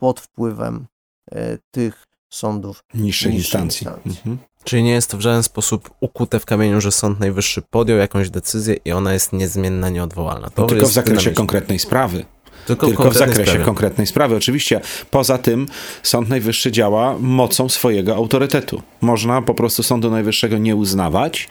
pod 0.00 0.20
wpływem 0.20 0.86
e, 1.32 1.58
tych 1.70 2.05
sądów 2.30 2.84
Niższej 2.94 3.04
Niższej 3.04 3.34
instancji. 3.34 3.86
instancji. 3.86 4.10
Mhm. 4.10 4.38
Czyli 4.64 4.82
nie 4.82 4.90
jest 4.90 5.10
to 5.10 5.16
w 5.16 5.20
żaden 5.20 5.42
sposób 5.42 5.90
ukute 6.00 6.40
w 6.40 6.44
kamieniu, 6.44 6.80
że 6.80 6.92
Sąd 6.92 7.20
Najwyższy 7.20 7.62
podjął 7.62 7.98
jakąś 7.98 8.30
decyzję 8.30 8.76
i 8.84 8.92
ona 8.92 9.12
jest 9.12 9.32
niezmienna, 9.32 9.88
nieodwołalna. 9.88 10.50
To 10.50 10.62
No, 10.62 10.68
tylko 10.68 10.80
jest 10.82 10.92
w 10.92 10.94
zakresie 10.94 11.30
konkretnej 11.30 11.78
sprawy. 11.78 12.24
Tylko, 12.66 12.86
Tylko 12.86 13.10
w 13.10 13.14
zakresie 13.14 13.42
sprawie. 13.50 13.64
konkretnej 13.64 14.06
sprawy. 14.06 14.36
Oczywiście 14.36 14.80
poza 15.10 15.38
tym 15.38 15.66
Sąd 16.02 16.28
Najwyższy 16.28 16.72
działa 16.72 17.16
mocą 17.20 17.68
swojego 17.68 18.14
autorytetu. 18.16 18.82
Można 19.00 19.42
po 19.42 19.54
prostu 19.54 19.82
Sądu 19.82 20.10
Najwyższego 20.10 20.58
nie 20.58 20.76
uznawać 20.76 21.48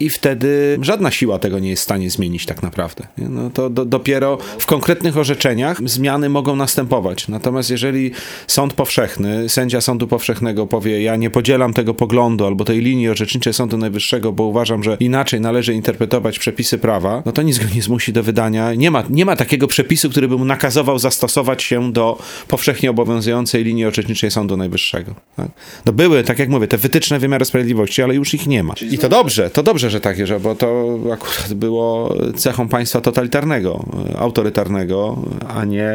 i 0.00 0.10
wtedy 0.10 0.78
żadna 0.82 1.10
siła 1.10 1.38
tego 1.38 1.58
nie 1.58 1.70
jest 1.70 1.80
w 1.80 1.84
stanie 1.84 2.10
zmienić 2.10 2.46
tak 2.46 2.62
naprawdę. 2.62 3.06
No 3.18 3.50
to 3.50 3.70
do, 3.70 3.84
dopiero 3.84 4.38
w 4.58 4.66
konkretnych 4.66 5.16
orzeczeniach 5.16 5.80
zmiany 5.84 6.28
mogą 6.28 6.56
następować. 6.56 7.28
Natomiast 7.28 7.70
jeżeli 7.70 8.10
sąd 8.46 8.74
powszechny, 8.74 9.48
sędzia 9.48 9.80
Sądu 9.80 10.06
Powszechnego 10.06 10.66
powie, 10.66 11.02
ja 11.02 11.16
nie 11.16 11.30
podzielam 11.30 11.74
tego 11.74 11.94
poglądu 11.94 12.46
albo 12.46 12.64
tej 12.64 12.80
linii 12.80 13.08
orzeczniczej 13.08 13.52
Sądu 13.52 13.76
Najwyższego, 13.78 14.32
bo 14.32 14.44
uważam, 14.44 14.82
że 14.82 14.96
inaczej 15.00 15.40
należy 15.40 15.74
interpretować 15.74 16.38
przepisy 16.38 16.78
prawa, 16.78 17.22
no 17.26 17.32
to 17.32 17.42
nic 17.42 17.58
go 17.58 17.64
nie 17.74 17.82
zmusi 17.82 18.12
do 18.12 18.22
wydania. 18.22 18.74
Nie 18.74 18.90
ma, 18.90 19.04
nie 19.10 19.24
ma 19.24 19.36
takiego 19.36 19.66
przepisu, 19.66 20.10
który 20.10 20.28
by 20.28 20.36
mu 20.36 20.44
nakazował 20.44 20.98
zastosować 20.98 21.62
się 21.62 21.92
do 21.92 22.18
powszechnie 22.48 22.90
obowiązującej 22.90 23.64
linii 23.64 23.84
orzeczniczej 23.84 24.30
Sądu 24.30 24.56
Najwyższego. 24.56 25.14
Tak? 25.36 25.48
No 25.86 25.92
były, 25.92 26.24
tak 26.24 26.38
jak 26.38 26.48
mówię, 26.48 26.68
te 26.68 26.78
wytyczne 26.78 27.18
wymiaru 27.18 27.44
sprawiedliwości, 27.44 28.02
ale 28.02 28.14
już 28.14 28.34
ich 28.34 28.46
nie 28.46 28.62
ma. 28.62 28.74
I 28.90 28.98
to 28.98 29.08
dobrze, 29.08 29.49
to 29.50 29.62
dobrze, 29.62 29.90
że 29.90 30.00
takie, 30.00 30.26
że 30.26 30.40
bo 30.40 30.54
to 30.54 30.98
akurat 31.12 31.54
było 31.54 32.14
cechą 32.36 32.68
państwa 32.68 33.00
totalitarnego, 33.00 33.84
autorytarnego, 34.18 35.16
a 35.48 35.64
nie 35.64 35.92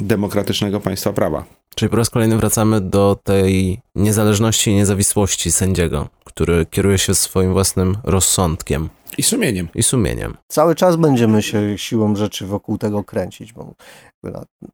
demokratycznego 0.00 0.80
państwa 0.80 1.12
prawa. 1.12 1.44
Czyli 1.74 1.90
po 1.90 1.96
raz 1.96 2.10
kolejny 2.10 2.36
wracamy 2.36 2.80
do 2.80 3.18
tej 3.24 3.80
niezależności 3.94 4.70
i 4.70 4.74
niezawisłości 4.74 5.52
sędziego, 5.52 6.08
który 6.24 6.66
kieruje 6.66 6.98
się 6.98 7.14
swoim 7.14 7.52
własnym 7.52 7.96
rozsądkiem 8.04 8.88
I 9.18 9.22
sumieniem. 9.22 9.68
i 9.74 9.82
sumieniem. 9.82 10.36
cały 10.48 10.74
czas 10.74 10.96
będziemy 10.96 11.42
się 11.42 11.78
siłą 11.78 12.16
rzeczy 12.16 12.46
wokół 12.46 12.78
tego 12.78 13.04
kręcić, 13.04 13.52
bo 13.52 13.74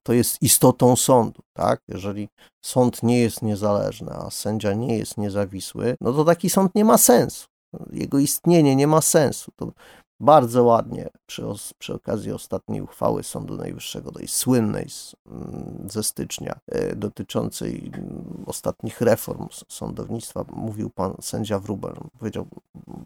to 0.03 0.13
jest 0.13 0.43
istotą 0.43 0.97
sądu, 0.97 1.43
tak? 1.57 1.81
Jeżeli 1.89 2.29
sąd 2.65 3.03
nie 3.03 3.21
jest 3.21 3.43
niezależny, 3.43 4.11
a 4.13 4.31
sędzia 4.31 4.73
nie 4.73 4.99
jest 4.99 5.19
niezawisły, 5.19 5.97
no 6.01 6.13
to 6.13 6.25
taki 6.25 6.51
sąd 6.51 6.75
nie 6.75 6.85
ma 6.85 6.99
sensu. 6.99 7.47
Jego 7.91 8.19
istnienie 8.19 8.77
nie 8.77 8.87
ma 8.87 9.01
sensu. 9.01 9.53
To 9.57 9.73
bardzo 10.21 10.65
ładnie 10.65 11.09
przy, 11.27 11.43
przy 11.79 11.95
okazji 11.95 12.33
ostatniej 12.33 12.83
uchwały 12.83 13.23
Sądu 13.23 13.57
Najwyższego, 13.57 14.13
tej 14.13 14.29
słynnej 14.29 14.91
z, 14.91 15.15
mm, 15.27 15.87
ze 15.91 16.03
stycznia, 16.03 16.61
e, 16.67 16.97
dotyczącej 16.97 17.91
mm, 17.95 18.45
ostatnich 18.47 19.01
reform 19.01 19.47
sądownictwa, 19.69 20.45
mówił 20.53 20.91
pan 20.91 21.15
sędzia 21.21 21.59
Wrubel. 21.59 21.95
Powiedział 22.19 22.47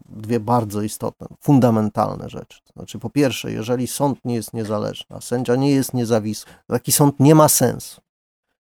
dwie 0.05 0.39
bardzo 0.39 0.81
istotne, 0.81 1.27
fundamentalne 1.41 2.29
rzeczy. 2.29 2.61
Znaczy, 2.73 2.99
po 2.99 3.09
pierwsze, 3.09 3.51
jeżeli 3.51 3.87
sąd 3.87 4.25
nie 4.25 4.35
jest 4.35 4.53
niezależny, 4.53 5.15
a 5.15 5.21
sędzia 5.21 5.55
nie 5.55 5.71
jest 5.71 5.93
niezawisły, 5.93 6.51
taki 6.67 6.91
sąd 6.91 7.19
nie 7.19 7.35
ma 7.35 7.49
sensu. 7.49 8.01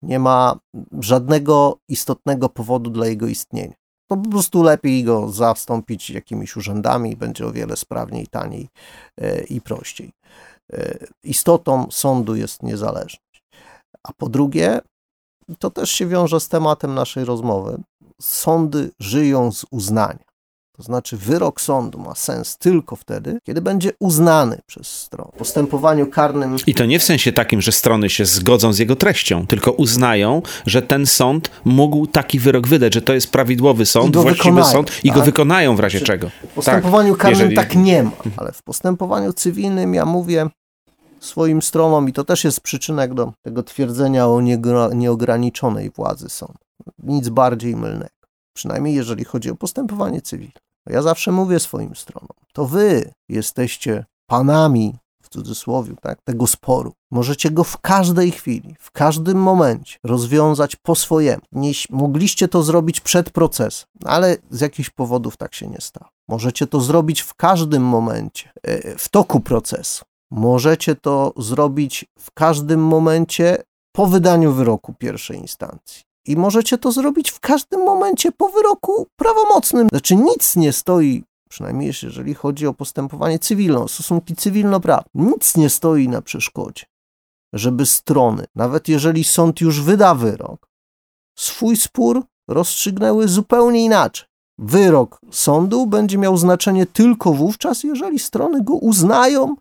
Nie 0.02 0.19
ma 0.19 0.60
żadnego 1.00 1.78
istotnego 1.88 2.50
powodu 2.50 2.89
dla 2.89 3.08
jego 3.08 3.28
istnienia 3.28 3.83
po 4.17 4.30
prostu 4.30 4.63
lepiej 4.63 5.04
go 5.04 5.30
zastąpić 5.30 6.10
jakimiś 6.10 6.56
urzędami, 6.56 7.15
będzie 7.15 7.47
o 7.47 7.52
wiele 7.52 7.78
sprawniej, 7.78 8.28
taniej 8.28 8.69
e, 9.17 9.43
i 9.43 9.62
prościej. 9.62 10.12
E, 10.73 10.97
istotą 11.23 11.88
sądu 11.91 12.36
jest 12.36 12.63
niezależność. 12.63 13.43
A 14.04 14.13
po 14.13 14.30
drugie, 14.30 14.82
to 15.60 15.69
też 15.69 15.91
się 15.91 16.08
wiąże 16.08 16.39
z 16.39 16.47
tematem 16.47 16.93
naszej 16.93 17.26
rozmowy. 17.26 17.84
Sądy 18.21 18.91
żyją 18.99 19.52
z 19.52 19.65
uznania. 19.71 20.33
To 20.78 20.84
znaczy, 20.84 21.18
wyrok 21.18 21.62
sądu 21.62 22.00
ma 22.00 22.16
sens 22.16 22.58
tylko 22.58 22.96
wtedy, 22.96 23.40
kiedy 23.44 23.62
będzie 23.62 23.92
uznany 24.00 24.62
przez 24.66 24.88
stronę. 24.88 25.32
W 25.36 25.38
postępowaniu 25.38 26.08
karnym. 26.08 26.56
I 26.68 26.74
to 26.74 26.86
nie 26.86 27.00
w 27.00 27.04
sensie 27.04 27.32
takim, 27.32 27.62
że 27.62 27.72
strony 27.72 28.10
się 28.10 28.26
zgodzą 28.26 28.74
z 28.74 28.80
jego 28.80 28.96
treścią, 28.96 29.48
tylko 29.48 29.72
uznają, 29.72 30.42
że 30.66 30.82
ten 30.82 31.06
sąd 31.06 31.52
mógł 31.66 32.08
taki 32.08 32.40
wyrok 32.40 32.68
wydać, 32.68 32.94
że 32.94 33.02
to 33.02 33.14
jest 33.14 33.32
prawidłowy 33.32 33.86
sąd, 33.86 34.16
właściwy 34.16 34.38
wykonają, 34.38 34.74
sąd 34.74 34.92
i 35.04 35.10
tak? 35.10 35.18
go 35.18 35.24
wykonają 35.24 35.76
w 35.76 35.80
razie 35.80 36.00
Czy 36.00 36.06
czego. 36.06 36.30
W 36.30 36.48
postępowaniu 36.48 37.14
tak, 37.14 37.22
karnym 37.22 37.40
jeżeli... 37.40 37.56
tak 37.56 37.76
nie 37.76 38.04
ma, 38.04 38.12
ale 38.38 38.52
w 38.52 38.64
postępowaniu 38.64 39.34
cywilnym 39.34 39.94
ja 39.94 40.06
mówię 40.06 40.50
swoim 41.20 41.62
stronom, 41.62 42.10
i 42.10 42.14
to 42.14 42.24
też 42.24 42.44
jest 42.44 42.62
przyczynek 42.62 43.14
do 43.14 43.34
tego 43.42 43.64
twierdzenia 43.64 44.28
o 44.28 44.42
nieograniczonej 44.94 45.90
władzy 45.90 46.30
sądu. 46.30 46.58
Nic 47.04 47.30
bardziej 47.30 47.76
mylnego 47.76 48.12
przynajmniej 48.54 48.96
jeżeli 48.96 49.24
chodzi 49.24 49.50
o 49.50 49.56
postępowanie 49.56 50.22
cywilne. 50.22 50.60
Ja 50.89 51.02
zawsze 51.02 51.32
mówię 51.32 51.60
swoim 51.60 51.96
stronom, 51.96 52.38
to 52.54 52.66
wy 52.66 53.13
jesteście 53.30 54.06
panami, 54.30 54.96
w 55.24 55.30
cudzysłowie, 55.30 55.94
tak, 56.02 56.22
tego 56.22 56.48
sporu. 56.48 56.94
Możecie 57.12 57.52
go 57.52 57.63
w 57.63 57.78
każdej 57.78 58.32
chwili, 58.32 58.76
w 58.80 58.92
każdym 58.92 59.38
momencie 59.38 59.98
rozwiązać 60.04 60.76
po 60.76 60.96
swojemu. 60.96 61.42
Nie, 61.52 61.72
mogliście 61.89 62.48
to 62.48 62.63
zrobić 62.63 63.02
przed 63.02 63.30
procesem, 63.30 63.88
ale 64.06 64.38
z 64.50 64.62
jakichś 64.62 64.89
powodów 64.89 65.38
tak 65.38 65.56
się 65.56 65.68
nie 65.68 65.82
stało. 65.82 66.10
Możecie 66.28 66.68
to 66.68 66.82
zrobić 66.82 67.22
w 67.22 67.34
każdym 67.34 67.84
momencie, 67.84 68.52
e, 68.63 68.98
w 68.98 69.10
toku 69.10 69.39
procesu. 69.39 70.06
Możecie 70.32 70.96
to 70.96 71.34
zrobić 71.38 72.06
w 72.20 72.32
każdym 72.32 72.84
momencie 72.84 73.63
po 73.92 74.08
wydaniu 74.08 74.52
wyroku 74.52 74.94
pierwszej 74.94 75.38
instancji. 75.38 76.04
I 76.26 76.36
możecie 76.36 76.78
to 76.78 76.92
zrobić 76.92 77.32
w 77.32 77.40
każdym 77.40 77.84
momencie 77.84 78.32
po 78.32 78.50
wyroku 78.50 79.08
prawomocnym. 79.16 79.88
Znaczy 79.90 80.16
nic 80.16 80.56
nie 80.56 80.74
stoi, 80.74 81.24
przynajmniej 81.50 81.94
jeżeli 82.04 82.34
chodzi 82.34 82.68
o 82.68 82.74
postępowanie 82.74 83.40
cywilne, 83.40 83.88
stosunki 83.88 84.36
cywilnoprawne, 84.36 85.10
nic 85.16 85.58
nie 85.58 85.70
stoi 85.70 86.08
na 86.08 86.22
przeszkodzie, 86.22 86.86
żeby 87.54 87.86
strony, 87.86 88.46
nawet 88.56 88.88
jeżeli 88.88 89.24
sąd 89.24 89.62
już 89.62 89.82
wyda 89.82 90.16
wyrok, 90.16 90.70
swój 91.38 91.78
spór 91.78 92.24
rozstrzygnęły 92.48 93.28
zupełnie 93.28 93.86
inaczej. 93.86 94.28
Wyrok 94.60 95.20
sądu 95.32 95.88
będzie 95.88 96.18
miał 96.18 96.38
znaczenie 96.38 96.86
tylko 96.86 97.34
wówczas, 97.34 97.84
jeżeli 97.84 98.20
strony 98.20 98.64
go 98.64 98.74
uznają 98.74 99.56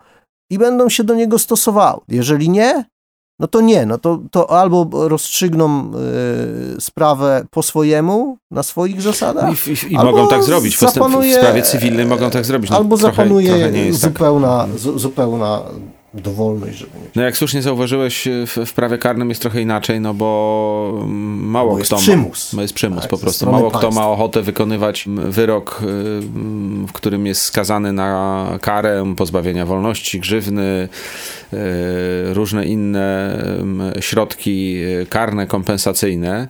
i 0.50 0.58
będą 0.58 0.88
się 0.88 1.04
do 1.04 1.14
niego 1.14 1.38
stosowały. 1.38 2.00
Jeżeli 2.08 2.48
nie, 2.48 2.84
no 3.42 3.48
to 3.48 3.60
nie, 3.60 3.86
no 3.86 3.98
to, 3.98 4.18
to 4.30 4.50
albo 4.50 5.08
rozstrzygną 5.08 5.90
y, 6.76 6.80
sprawę 6.80 7.44
po 7.50 7.62
swojemu, 7.62 8.38
na 8.50 8.62
swoich 8.62 9.02
zasadach. 9.02 9.66
I, 9.66 9.70
i, 9.70 9.92
i 9.92 9.96
mogą 9.96 10.28
tak 10.28 10.44
zrobić. 10.44 10.78
Zapanuje, 10.78 11.36
w 11.36 11.38
sprawie 11.38 11.62
cywilnej 11.62 12.06
mogą 12.06 12.30
tak 12.30 12.44
zrobić. 12.44 12.70
No, 12.70 12.76
albo 12.76 12.96
trochę, 12.96 13.16
zapanuje 13.16 13.48
trochę 13.48 13.92
zupełna, 13.92 14.66
tak. 14.70 14.78
z, 14.78 15.00
zupełna 15.00 15.60
dowolność, 16.14 16.78
żeby 16.78 16.98
mieć. 16.98 17.14
No 17.14 17.22
jak 17.22 17.36
słusznie 17.36 17.62
zauważyłeś, 17.62 18.28
w, 18.46 18.66
w 18.66 18.72
prawie 18.72 18.98
karnym 18.98 19.28
jest 19.28 19.40
trochę 19.40 19.62
inaczej, 19.62 20.00
no 20.00 20.14
bo 20.14 21.04
mało 21.06 21.76
bo 21.76 21.82
kto 21.84 21.96
przymus. 21.96 22.52
Ma, 22.52 22.62
jest 22.62 22.74
przymus 22.74 23.00
tak, 23.00 23.10
po 23.10 23.18
prostu. 23.18 23.46
Mało 23.46 23.70
państwa. 23.70 23.78
kto 23.78 23.90
ma 23.90 24.08
ochotę 24.08 24.42
wykonywać 24.42 25.04
wyrok, 25.08 25.80
y, 25.82 25.86
w 26.86 26.92
którym 26.92 27.26
jest 27.26 27.42
skazany 27.42 27.92
na 27.92 28.46
karę 28.60 29.14
pozbawienia 29.16 29.66
wolności, 29.66 30.20
grzywny, 30.20 30.88
y, 31.52 32.34
różne 32.34 32.66
inne 32.66 33.38
środki 34.00 34.76
karne, 35.08 35.46
kompensacyjne. 35.46 36.48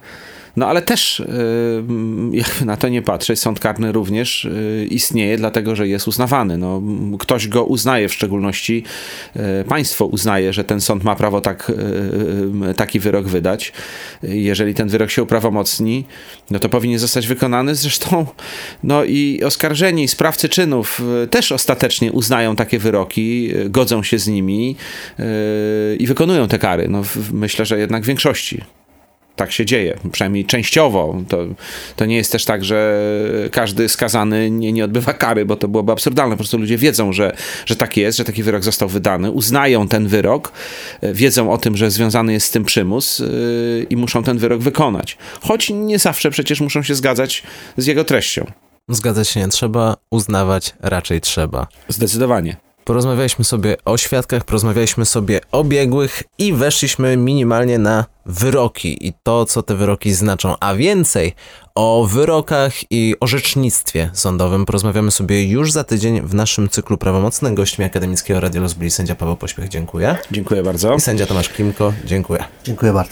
No 0.56 0.66
ale 0.66 0.82
też, 0.82 1.20
y, 1.20 2.64
na 2.64 2.76
to 2.76 2.88
nie 2.88 3.02
patrzeć, 3.02 3.40
sąd 3.40 3.60
karny 3.60 3.92
również 3.92 4.44
y, 4.44 4.86
istnieje, 4.90 5.36
dlatego 5.36 5.76
że 5.76 5.88
jest 5.88 6.08
uznawany. 6.08 6.58
No, 6.58 6.82
ktoś 7.18 7.48
go 7.48 7.64
uznaje, 7.64 8.08
w 8.08 8.14
szczególności 8.14 8.84
y, 9.36 9.64
państwo 9.68 10.06
uznaje, 10.06 10.52
że 10.52 10.64
ten 10.64 10.80
sąd 10.80 11.04
ma 11.04 11.16
prawo 11.16 11.40
tak, 11.40 11.72
taki 12.76 13.00
wyrok 13.00 13.26
wydać. 13.26 13.72
Jeżeli 14.22 14.74
ten 14.74 14.88
wyrok 14.88 15.10
się 15.10 15.22
uprawomocni, 15.22 16.04
no 16.50 16.58
to 16.58 16.68
powinien 16.68 16.98
zostać 16.98 17.26
wykonany. 17.26 17.74
Zresztą, 17.74 18.26
no 18.84 19.04
i 19.04 19.40
oskarżeni, 19.44 20.08
sprawcy 20.08 20.48
czynów 20.48 21.02
też 21.30 21.52
ostatecznie 21.52 22.12
uznają 22.12 22.56
takie 22.56 22.78
wyroki, 22.78 23.52
godzą 23.66 24.02
się 24.02 24.18
z 24.18 24.28
nimi 24.28 24.76
i 25.98 26.06
wykonują 26.06 26.48
te 26.48 26.58
kary. 26.58 26.88
No, 26.88 27.02
myślę, 27.32 27.66
że 27.66 27.78
jednak 27.78 28.02
w 28.02 28.06
większości 28.06 28.62
tak 29.36 29.52
się 29.52 29.66
dzieje, 29.66 29.98
przynajmniej 30.12 30.44
częściowo. 30.44 31.16
To, 31.28 31.38
to 31.96 32.06
nie 32.06 32.16
jest 32.16 32.32
też 32.32 32.44
tak, 32.44 32.64
że 32.64 33.00
każdy 33.50 33.88
skazany 33.88 34.50
nie, 34.50 34.72
nie 34.72 34.84
odbywa 34.84 35.14
kary, 35.14 35.44
bo 35.44 35.56
to 35.56 35.68
byłoby 35.68 35.92
absurdalne. 35.92 36.34
Po 36.34 36.38
prostu 36.38 36.58
ludzie 36.58 36.76
wiedzą, 36.76 37.12
że, 37.12 37.36
że 37.66 37.76
tak 37.76 37.96
jest, 37.96 38.18
że 38.18 38.24
taki 38.24 38.42
wyrok 38.42 38.64
został 38.64 38.88
wydany, 38.88 39.30
uznają 39.30 39.88
ten 39.88 40.08
wyrok, 40.08 40.52
e, 41.00 41.14
wiedzą 41.14 41.52
o 41.52 41.58
tym, 41.58 41.76
że 41.76 41.90
związany 41.90 42.32
jest 42.32 42.46
z 42.46 42.50
tym 42.50 42.64
przymus 42.64 43.18
yy, 43.18 43.86
i 43.90 43.96
muszą 43.96 44.22
ten 44.22 44.38
wyrok 44.38 44.60
wykonać. 44.60 45.18
Choć 45.40 45.70
nie 45.70 45.98
zawsze 45.98 46.30
przecież 46.30 46.60
muszą 46.60 46.82
się 46.82 46.94
zgadzać 46.94 47.42
z 47.76 47.86
jego 47.86 48.04
treścią. 48.04 48.46
Zgadzać 48.88 49.28
się 49.28 49.40
nie 49.40 49.48
trzeba, 49.48 49.96
uznawać 50.10 50.74
raczej 50.80 51.20
trzeba. 51.20 51.66
Zdecydowanie. 51.88 52.56
Porozmawialiśmy 52.84 53.44
sobie 53.44 53.76
o 53.84 53.96
świadkach, 53.96 54.44
porozmawialiśmy 54.44 55.04
sobie 55.04 55.40
o 55.52 55.64
biegłych 55.64 56.22
i 56.38 56.52
weszliśmy 56.52 57.16
minimalnie 57.16 57.78
na 57.78 58.04
wyroki 58.26 59.08
i 59.08 59.12
to, 59.22 59.44
co 59.44 59.62
te 59.62 59.74
wyroki 59.74 60.12
znaczą. 60.12 60.54
A 60.60 60.74
więcej 60.74 61.34
o 61.74 62.06
wyrokach 62.10 62.72
i 62.90 63.14
orzecznictwie 63.20 64.10
sądowym 64.12 64.66
porozmawiamy 64.66 65.10
sobie 65.10 65.48
już 65.48 65.72
za 65.72 65.84
tydzień 65.84 66.20
w 66.20 66.34
naszym 66.34 66.68
cyklu 66.68 66.98
prawomocnym. 66.98 67.54
Gośćmi 67.54 67.84
Akademickiego 67.84 68.40
Radioluz 68.40 68.74
byli 68.74 68.90
sędzia 68.90 69.14
Paweł 69.14 69.36
Pośpiech, 69.36 69.68
dziękuję. 69.68 70.16
Dziękuję 70.30 70.62
bardzo. 70.62 70.94
I 70.94 71.00
sędzia 71.00 71.26
Tomasz 71.26 71.48
Klimko, 71.48 71.92
dziękuję. 72.04 72.44
Dziękuję 72.64 72.92
bardzo. 72.92 73.10